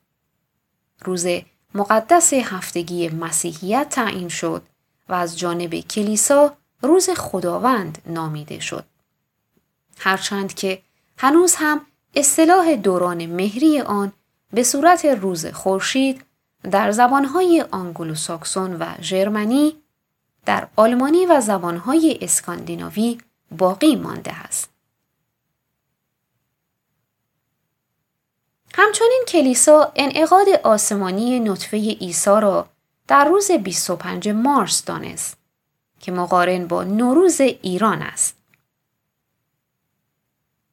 روز 1.06 1.28
مقدس 1.76 2.34
هفتگی 2.34 3.10
مسیحیت 3.10 3.88
تعیین 3.90 4.30
شد 4.30 4.64
و 5.10 5.14
از 5.14 5.40
جانب 5.40 5.80
کلیسا 5.80 6.58
روز 6.82 7.10
خداوند 7.10 8.02
نامیده 8.06 8.60
شد. 8.60 8.86
هرچند 9.98 10.54
که 10.54 10.82
هنوز 11.18 11.56
هم 11.56 11.82
اصطلاح 12.16 12.76
دوران 12.76 13.26
مهری 13.26 13.82
آن 13.82 14.14
به 14.54 14.64
صورت 14.64 15.06
روز 15.06 15.46
خورشید 15.46 16.24
در 16.72 16.92
زبانهای 16.92 17.66
آنگلوساکسون 17.72 18.76
و 18.76 18.86
ژرمنی 19.02 19.76
در 20.46 20.68
آلمانی 20.76 21.26
و 21.26 21.42
زبانهای 21.42 22.20
اسکاندیناوی 22.22 23.18
باقی 23.52 23.96
مانده 23.96 24.34
است. 24.34 24.70
همچنین 28.74 29.24
کلیسا 29.28 29.92
انعقاد 29.96 30.50
آسمانی 30.64 31.40
نطفه 31.40 31.78
عیسی 31.78 32.30
را 32.30 32.70
در 33.08 33.26
روز 33.26 33.52
25 33.52 34.30
مارس 34.30 34.86
دانست 34.86 35.38
که 36.00 36.12
مقارن 36.12 36.68
با 36.68 36.84
نوروز 36.84 37.42
ایران 37.42 38.02
است. 38.02 38.36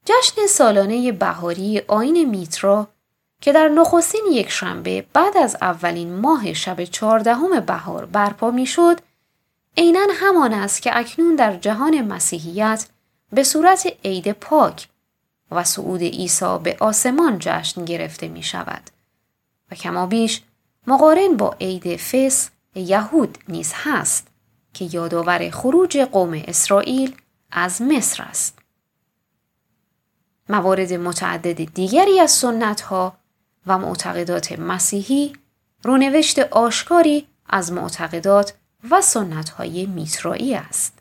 جشن 0.04 0.46
سالانه 0.46 1.12
بهاری 1.12 1.82
آین 1.88 2.30
میترا 2.30 2.88
که 3.44 3.52
در 3.52 3.68
نخستین 3.68 4.24
یک 4.30 4.50
شنبه 4.50 5.06
بعد 5.12 5.36
از 5.36 5.56
اولین 5.60 6.14
ماه 6.14 6.52
شب 6.52 6.84
چهاردهم 6.84 7.60
بهار 7.60 8.04
برپا 8.04 8.50
می‌شد 8.50 9.00
عینا 9.76 10.06
همان 10.12 10.52
است 10.52 10.82
که 10.82 10.98
اکنون 10.98 11.36
در 11.36 11.56
جهان 11.56 12.00
مسیحیت 12.00 12.86
به 13.32 13.44
صورت 13.44 13.86
عید 14.04 14.32
پاک 14.32 14.88
و 15.50 15.64
صعود 15.64 16.00
عیسی 16.00 16.58
به 16.62 16.76
آسمان 16.80 17.38
جشن 17.40 17.84
گرفته 17.84 18.28
می 18.28 18.42
شود 18.42 18.82
و 19.70 19.74
کما 19.74 20.06
بیش 20.06 20.42
مقارن 20.86 21.36
با 21.36 21.56
عید 21.60 21.96
فس 21.96 22.50
یهود 22.74 23.38
نیز 23.48 23.72
هست 23.74 24.26
که 24.74 24.88
یادآور 24.92 25.50
خروج 25.50 25.98
قوم 25.98 26.42
اسرائیل 26.46 27.16
از 27.50 27.82
مصر 27.82 28.22
است. 28.22 28.58
موارد 30.48 30.92
متعدد 30.92 31.74
دیگری 31.74 32.20
از 32.20 32.30
سنت 32.30 32.80
ها 32.80 33.23
و 33.66 33.78
معتقدات 33.78 34.52
مسیحی 34.52 35.32
رونوشت 35.82 36.38
آشکاری 36.38 37.26
از 37.46 37.72
معتقدات 37.72 38.54
و 38.90 39.00
سنت 39.00 39.50
های 39.50 39.86
میترایی 39.86 40.54
است. 40.54 40.98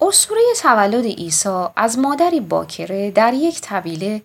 اسطوره 0.00 0.40
تولد 0.62 1.04
عیسی 1.04 1.64
از 1.76 1.98
مادری 1.98 2.40
باکره 2.40 3.10
در 3.10 3.34
یک 3.34 3.60
طویله 3.60 4.22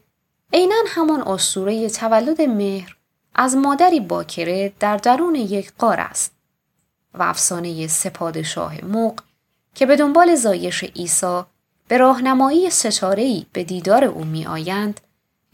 عینا 0.54 0.76
همان 0.88 1.22
اسطوره 1.22 1.90
تولد 1.90 2.42
مهر 2.42 2.96
از 3.36 3.56
مادری 3.56 4.00
باکره 4.00 4.74
در 4.80 4.98
درون 4.98 5.36
یک 5.36 5.72
قار 5.78 6.00
است 6.00 6.32
و 7.14 7.24
افسانه 7.24 7.88
سپادشاه 7.88 8.86
موق 8.86 9.20
که 9.76 9.86
به 9.86 9.96
دنبال 9.96 10.36
زایش 10.36 10.84
عیسی 10.84 11.42
به 11.88 11.98
راهنمایی 11.98 12.70
ستاره‌ای 12.70 13.46
به 13.54 13.64
دیدار 13.64 14.04
او 14.04 14.24
می 14.24 14.46
آیند 14.46 15.02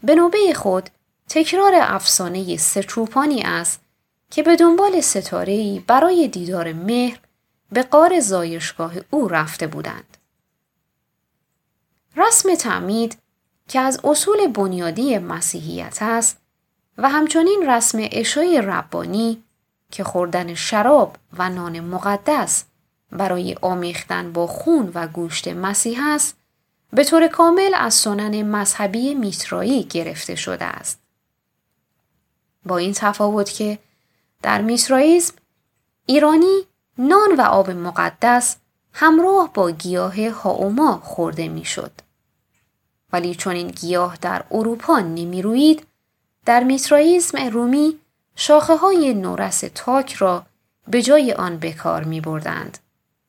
به 0.04 0.14
نوبه 0.14 0.54
خود 0.54 0.90
تکرار 1.28 1.72
افسانه 1.74 2.56
سچوپانی 2.56 3.42
است 3.42 3.80
که 4.30 4.42
به 4.42 4.56
دنبال 4.56 5.00
ستاره‌ای 5.00 5.82
برای 5.86 6.28
دیدار 6.28 6.72
مهر 6.72 7.18
به 7.72 7.82
قار 7.82 8.20
زایشگاه 8.20 8.92
او 9.10 9.28
رفته 9.28 9.66
بودند. 9.66 10.16
رسم 12.16 12.54
تعمید 12.54 13.18
که 13.68 13.80
از 13.80 14.00
اصول 14.04 14.46
بنیادی 14.46 15.18
مسیحیت 15.18 15.98
است 16.00 16.36
و 16.98 17.08
همچنین 17.08 17.64
رسم 17.68 17.98
اشای 18.12 18.62
ربانی 18.62 19.42
که 19.90 20.04
خوردن 20.04 20.54
شراب 20.54 21.16
و 21.32 21.50
نان 21.50 21.80
مقدس 21.80 22.64
برای 23.12 23.56
آمیختن 23.62 24.32
با 24.32 24.46
خون 24.46 24.90
و 24.94 25.06
گوشت 25.06 25.48
مسیح 25.48 26.06
است 26.06 26.36
به 26.94 27.04
طور 27.04 27.28
کامل 27.28 27.74
از 27.74 27.94
سنن 27.94 28.42
مذهبی 28.42 29.14
میترایی 29.14 29.84
گرفته 29.84 30.34
شده 30.34 30.64
است. 30.64 31.00
با 32.66 32.78
این 32.78 32.92
تفاوت 32.92 33.50
که 33.50 33.78
در 34.42 34.60
میترائیزم 34.60 35.34
ایرانی 36.06 36.62
نان 36.98 37.36
و 37.38 37.40
آب 37.40 37.70
مقدس 37.70 38.56
همراه 38.92 39.52
با 39.54 39.70
گیاه 39.70 40.30
هاوما 40.30 40.98
خورده 40.98 41.48
می‌شد. 41.48 41.92
ولی 43.12 43.34
چون 43.34 43.56
این 43.56 43.68
گیاه 43.68 44.18
در 44.20 44.44
اروپا 44.50 44.98
نمی 44.98 45.42
روید، 45.42 45.86
در 46.46 46.64
میترائیزم 46.64 47.38
رومی 47.38 47.98
شاخه 48.36 48.76
های 48.76 49.14
نورس 49.14 49.64
تاک 49.74 50.12
را 50.12 50.46
به 50.88 51.02
جای 51.02 51.32
آن 51.32 51.58
به 51.58 51.72
کار 51.72 52.04
می 52.04 52.20
بردند 52.20 52.78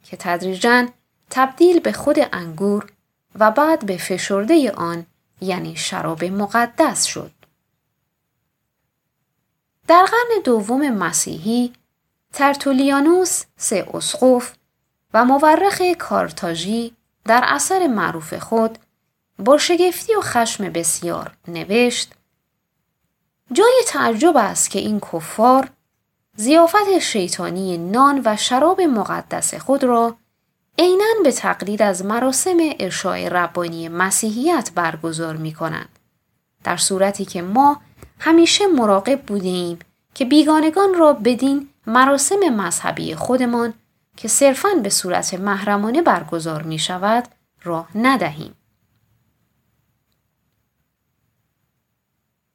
که 0.04 0.18
تدریجا 0.18 0.88
تبدیل 1.30 1.80
به 1.80 1.92
خود 1.92 2.18
انگور 2.34 2.92
و 3.40 3.52
بعد 3.52 3.86
به 3.86 3.98
فشرده 3.98 4.72
آن 4.72 5.06
یعنی 5.42 5.76
شراب 5.76 6.24
مقدس 6.24 7.04
شد. 7.04 7.32
در 9.88 10.06
قرن 10.06 10.42
دوم 10.44 10.90
مسیحی 10.90 11.74
ترتولیانوس 12.34 13.44
سه 13.58 13.88
اسقف 13.94 14.56
و 15.14 15.26
مورخ 15.26 15.82
کارتاژی 16.00 16.96
در 17.26 17.44
اثر 17.48 17.88
معروف 17.88 18.34
خود 18.34 18.80
با 19.40 19.58
شگفتی 19.58 20.16
و 20.16 20.22
خشم 20.22 20.70
بسیار 20.70 21.38
نوشت 21.48 22.14
جای 23.52 23.84
تعجب 23.88 24.38
است 24.38 24.70
که 24.70 24.80
این 24.80 25.00
کفار 25.00 25.70
زیافت 26.36 27.00
شیطانی 27.00 27.78
نان 27.78 28.22
و 28.26 28.38
شراب 28.38 28.82
مقدس 28.82 29.54
خود 29.54 29.84
را 29.84 30.18
عینا 30.80 31.06
به 31.24 31.32
تقلید 31.32 31.82
از 31.82 32.06
مراسم 32.06 32.58
ارشای 32.80 33.30
ربانی 33.30 33.90
مسیحیت 33.90 34.72
برگزار 34.76 35.36
می 35.36 35.54
کنند. 35.54 36.00
در 36.64 36.78
صورتی 36.78 37.26
که 37.26 37.42
ما 37.42 37.82
همیشه 38.20 38.68
مراقب 38.68 39.22
بودیم 39.22 39.80
که 40.14 40.26
بیگانگان 40.26 40.94
را 40.94 41.14
بدین 41.14 41.70
مراسم 41.88 42.40
مذهبی 42.40 43.16
خودمان 43.16 43.74
که 44.18 44.28
صرفاً 44.28 44.70
به 44.84 44.90
صورت 44.90 45.34
محرمانه 45.34 46.02
برگزار 46.02 46.64
می 46.64 46.80
شود 46.80 47.28
راه 47.64 47.90
ندهیم. 47.96 48.56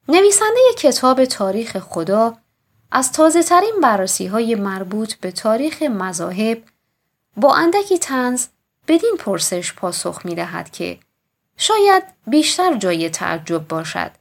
نویسنده 0.09 0.59
کتاب 0.77 1.25
تاریخ 1.25 1.79
خدا 1.79 2.37
از 2.91 3.11
تازه 3.11 3.43
ترین 3.43 3.79
بررسی 3.83 4.27
های 4.27 4.55
مربوط 4.55 5.13
به 5.13 5.31
تاریخ 5.31 5.81
مذاهب 5.81 6.63
با 7.37 7.55
اندکی 7.55 7.97
تنز 7.97 8.47
بدین 8.87 9.15
پرسش 9.19 9.73
پاسخ 9.73 10.25
می 10.25 10.35
دهد 10.35 10.69
که 10.69 10.99
شاید 11.57 12.03
بیشتر 12.27 12.77
جای 12.77 13.09
تعجب 13.09 13.67
باشد 13.67 14.11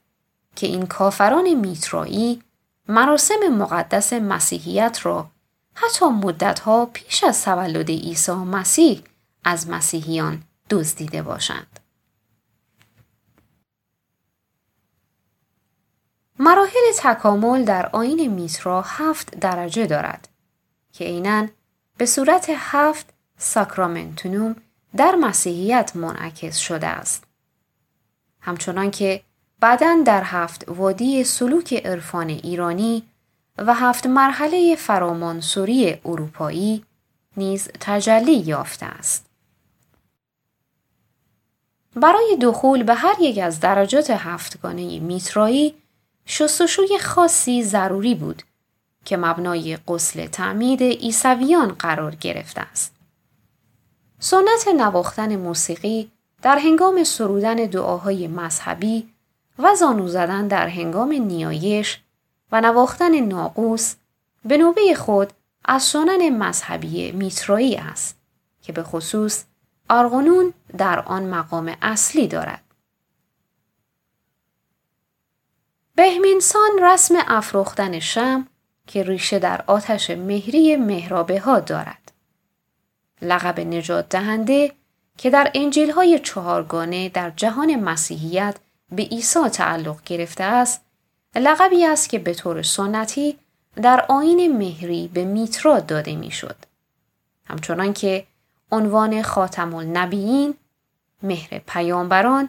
که 0.57 0.67
این 0.67 0.87
کافران 0.87 1.55
میترایی 1.55 2.43
مراسم 2.89 3.49
مقدس 3.51 4.13
مسیحیت 4.13 4.99
را 5.03 5.31
حتی 5.75 6.07
مدتها 6.07 6.87
پیش 6.87 7.25
از 7.25 7.45
تولد 7.45 7.89
عیسی 7.89 8.33
مسیح 8.33 9.03
از 9.45 9.69
مسیحیان 9.69 10.43
دزدیده 10.71 11.23
باشند. 11.23 11.81
مراحل 16.39 16.93
تکامل 16.99 17.65
در 17.65 17.87
آین 17.87 18.27
میترا 18.27 18.83
هفت 18.83 19.39
درجه 19.39 19.87
دارد 19.87 20.29
که 20.93 21.05
عینا 21.05 21.47
به 22.01 22.07
صورت 22.07 22.47
هفت 22.57 23.07
ساکرامنتونوم 23.39 24.57
در 24.97 25.15
مسیحیت 25.15 25.93
منعکس 25.95 26.57
شده 26.57 26.87
است. 26.87 27.25
همچنان 28.41 28.91
که 28.91 29.23
بعدا 29.61 30.03
در 30.07 30.23
هفت 30.25 30.65
وادی 30.69 31.25
سلوک 31.25 31.73
عرفان 31.87 32.29
ایرانی 32.29 33.03
و 33.59 33.75
هفت 33.75 34.07
مرحله 34.07 34.77
فرامانسوری 34.77 36.01
اروپایی 36.05 36.85
نیز 37.37 37.69
تجلی 37.81 38.37
یافته 38.37 38.87
است. 38.87 39.27
برای 41.97 42.37
دخول 42.43 42.83
به 42.83 42.95
هر 42.95 43.15
یک 43.21 43.39
از 43.39 43.61
درجات 43.61 44.11
هفتگانه 44.11 44.99
میترایی 44.99 45.75
شستشوی 46.27 46.99
خاصی 46.99 47.63
ضروری 47.63 48.15
بود 48.15 48.43
که 49.05 49.17
مبنای 49.17 49.79
قسل 49.89 50.27
تعمید 50.27 50.83
ایسویان 50.83 51.69
قرار 51.69 52.15
گرفته 52.15 52.61
است. 52.61 52.95
سنت 54.19 54.69
نواختن 54.77 55.37
موسیقی 55.37 56.11
در 56.43 56.59
هنگام 56.59 57.05
سرودن 57.05 57.55
دعاهای 57.55 58.29
مذهبی 58.29 59.09
و 59.59 59.75
زانو 59.75 60.09
زدن 60.09 60.49
در 60.49 60.69
هنگام 60.69 61.13
نیایش 61.13 62.01
و 62.53 62.61
نواختن 62.61 63.21
ناقوس 63.21 63.95
به 64.45 64.57
نوبه 64.57 64.95
خود 64.95 65.33
از 65.65 65.83
سنن 65.83 66.29
مذهبی 66.39 67.13
میترایی 67.13 67.77
است 67.77 68.17
که 68.63 68.73
به 68.73 68.83
خصوص 68.83 69.45
آرغنون 69.89 70.53
در 70.79 71.01
آن 71.01 71.23
مقام 71.23 71.77
اصلی 71.83 72.29
دارد. 72.29 72.63
بهمینسان 75.95 76.71
رسم 76.83 77.15
افروختن 77.29 77.99
شم 77.99 78.47
که 78.91 79.03
ریشه 79.03 79.39
در 79.39 79.65
آتش 79.67 80.11
مهری 80.11 80.77
مهرابه 80.77 81.41
ها 81.41 81.61
دارد. 81.61 82.13
لقب 83.23 83.61
نجات 83.61 84.09
دهنده 84.09 84.73
که 85.19 85.31
در 85.31 85.51
انجیل 85.55 85.91
های 85.91 86.19
چهارگانه 86.19 87.09
در 87.09 87.31
جهان 87.31 87.77
مسیحیت 87.77 88.57
به 88.93 89.03
عیسی 89.03 89.49
تعلق 89.49 90.03
گرفته 90.05 90.45
است 90.45 90.81
لقبی 91.37 91.85
است 91.85 92.09
که 92.09 92.19
به 92.19 92.35
طور 92.35 92.63
سنتی 92.63 93.39
در 93.83 94.05
آین 94.09 94.57
مهری 94.59 95.11
به 95.15 95.25
میترا 95.25 95.81
داده 95.81 96.17
می‌شد. 96.17 96.57
همچنان 97.45 97.93
که 97.93 98.27
عنوان 98.73 99.23
خاتم 99.23 99.75
النبیین 99.75 100.55
مهر 101.23 101.59
پیامبران 101.59 102.49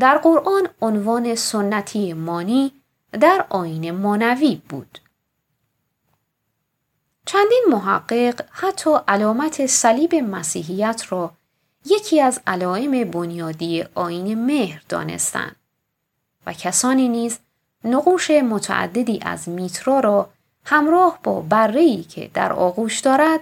در 0.00 0.18
قرآن 0.18 0.68
عنوان 0.82 1.34
سنتی 1.34 2.12
مانی 2.12 2.72
در 3.12 3.44
آین 3.48 3.90
مانوی 3.90 4.62
بود. 4.68 4.98
چندین 7.26 7.64
محقق 7.70 8.40
حتی 8.50 8.90
علامت 9.08 9.66
صلیب 9.66 10.14
مسیحیت 10.14 11.02
را 11.08 11.32
یکی 11.84 12.20
از 12.20 12.40
علائم 12.46 13.10
بنیادی 13.10 13.84
آین 13.94 14.46
مهر 14.46 14.82
دانستند 14.88 15.56
و 16.46 16.52
کسانی 16.52 17.08
نیز 17.08 17.38
نقوش 17.84 18.30
متعددی 18.30 19.18
از 19.22 19.48
میترا 19.48 20.00
را 20.00 20.30
همراه 20.64 21.18
با 21.22 21.40
بره‌ای 21.40 22.02
که 22.02 22.30
در 22.34 22.52
آغوش 22.52 23.00
دارد 23.00 23.40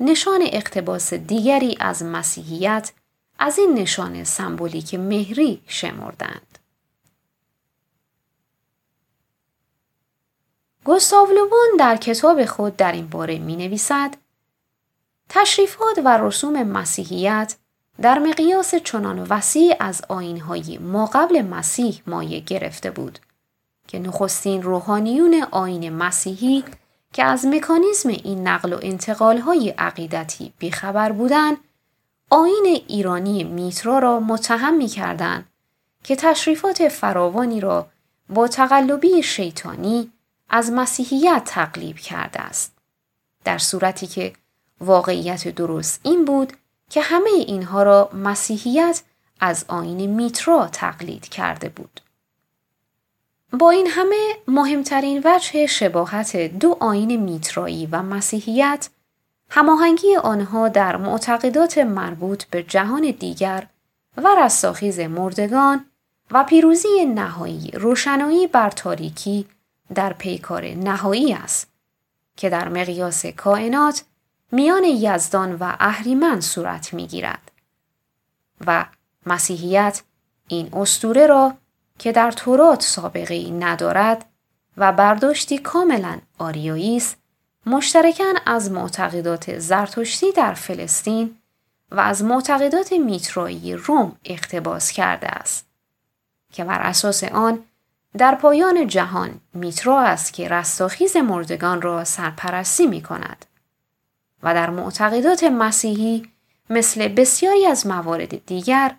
نشان 0.00 0.40
اقتباس 0.42 1.14
دیگری 1.14 1.76
از 1.80 2.02
مسیحیت 2.02 2.92
از 3.38 3.58
این 3.58 3.74
نشان 3.74 4.24
سمبولیک 4.24 4.94
مهری 4.94 5.62
شمردند. 5.66 6.51
گوستاولوون 10.84 11.76
در 11.78 11.96
کتاب 11.96 12.44
خود 12.44 12.76
در 12.76 12.92
این 12.92 13.08
باره 13.08 13.38
می 13.38 13.56
نویسد 13.56 14.14
تشریفات 15.28 15.98
و 16.04 16.18
رسوم 16.18 16.62
مسیحیت 16.62 17.56
در 18.00 18.18
مقیاس 18.18 18.74
چنان 18.74 19.26
وسیع 19.30 19.74
از 19.80 20.02
آینهای 20.08 20.78
ما 20.78 21.06
قبل 21.06 21.42
مسیح 21.42 22.02
مایه 22.06 22.40
گرفته 22.40 22.90
بود 22.90 23.18
که 23.88 23.98
نخستین 23.98 24.62
روحانیون 24.62 25.46
آین 25.50 25.92
مسیحی 25.92 26.64
که 27.12 27.24
از 27.24 27.46
مکانیزم 27.46 28.08
این 28.08 28.48
نقل 28.48 28.72
و 28.72 28.78
انتقال 28.82 29.38
های 29.38 29.70
عقیدتی 29.70 30.52
بیخبر 30.58 31.12
بودند 31.12 31.56
آین 32.30 32.82
ایرانی 32.88 33.44
میترا 33.44 33.98
را 33.98 34.20
متهم 34.20 34.74
می 34.74 34.90
که 36.04 36.16
تشریفات 36.16 36.88
فراوانی 36.88 37.60
را 37.60 37.86
با 38.28 38.48
تقلبی 38.48 39.22
شیطانی 39.22 40.11
از 40.52 40.72
مسیحیت 40.72 41.42
تقلیب 41.46 41.96
کرده 41.96 42.40
است. 42.40 42.72
در 43.44 43.58
صورتی 43.58 44.06
که 44.06 44.32
واقعیت 44.80 45.48
درست 45.48 46.00
این 46.02 46.24
بود 46.24 46.52
که 46.90 47.00
همه 47.00 47.30
اینها 47.30 47.82
را 47.82 48.10
مسیحیت 48.14 49.02
از 49.40 49.64
آین 49.68 50.06
میترا 50.06 50.68
تقلید 50.68 51.28
کرده 51.28 51.68
بود. 51.68 52.00
با 53.52 53.70
این 53.70 53.86
همه 53.86 54.36
مهمترین 54.48 55.22
وجه 55.24 55.66
شباهت 55.66 56.36
دو 56.36 56.76
آین 56.80 57.16
میترایی 57.16 57.86
و 57.86 58.02
مسیحیت 58.02 58.88
هماهنگی 59.50 60.16
آنها 60.16 60.68
در 60.68 60.96
معتقدات 60.96 61.78
مربوط 61.78 62.44
به 62.44 62.62
جهان 62.62 63.10
دیگر 63.10 63.66
و 64.16 64.28
رستاخیز 64.38 65.00
مردگان 65.00 65.84
و 66.30 66.44
پیروزی 66.44 67.04
نهایی 67.04 67.70
روشنایی 67.70 68.46
بر 68.46 68.70
تاریکی 68.70 69.46
در 69.92 70.12
پیکار 70.12 70.64
نهایی 70.64 71.32
است 71.32 71.68
که 72.36 72.48
در 72.48 72.68
مقیاس 72.68 73.26
کائنات 73.26 74.04
میان 74.52 74.84
یزدان 74.84 75.54
و 75.54 75.76
اهریمن 75.80 76.40
صورت 76.40 76.94
می‌گیرد 76.94 77.50
و 78.66 78.86
مسیحیت 79.26 80.02
این 80.48 80.74
استوره 80.74 81.26
را 81.26 81.54
که 81.98 82.12
در 82.12 82.30
تورات 82.30 82.82
سابقه 82.82 83.50
ندارد 83.50 84.24
و 84.76 84.92
برداشتی 84.92 85.58
کاملا 85.58 86.18
آریایی 86.38 86.96
است 86.96 87.16
مشترکاً 87.66 88.32
از 88.46 88.70
معتقدات 88.70 89.58
زرتشتی 89.58 90.32
در 90.32 90.54
فلسطین 90.54 91.36
و 91.90 92.00
از 92.00 92.24
معتقدات 92.24 92.92
میترایی 92.92 93.74
روم 93.74 94.16
اقتباس 94.24 94.90
کرده 94.90 95.26
است 95.26 95.66
که 96.52 96.64
بر 96.64 96.80
اساس 96.80 97.24
آن 97.24 97.64
در 98.18 98.34
پایان 98.34 98.86
جهان 98.86 99.40
میترا 99.54 100.00
است 100.00 100.32
که 100.32 100.48
رستاخیز 100.48 101.16
مردگان 101.16 101.82
را 101.82 102.04
سرپرستی 102.04 102.86
می 102.86 103.02
کند 103.02 103.46
و 104.42 104.54
در 104.54 104.70
معتقدات 104.70 105.44
مسیحی 105.44 106.32
مثل 106.70 107.08
بسیاری 107.08 107.66
از 107.66 107.86
موارد 107.86 108.46
دیگر 108.46 108.96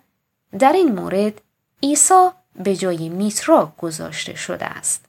در 0.58 0.72
این 0.72 0.92
مورد 0.92 1.40
عیسی 1.82 2.28
به 2.56 2.76
جای 2.76 3.08
میترا 3.08 3.72
گذاشته 3.78 4.34
شده 4.34 4.66
است. 4.66 5.04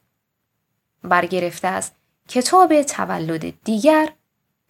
برگرفته 1.04 1.68
از 1.68 1.92
کتاب 2.28 2.82
تولد 2.82 3.64
دیگر 3.64 4.10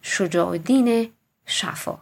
شجاع 0.02 0.58
دین 0.58 1.12
شفا 1.46 1.98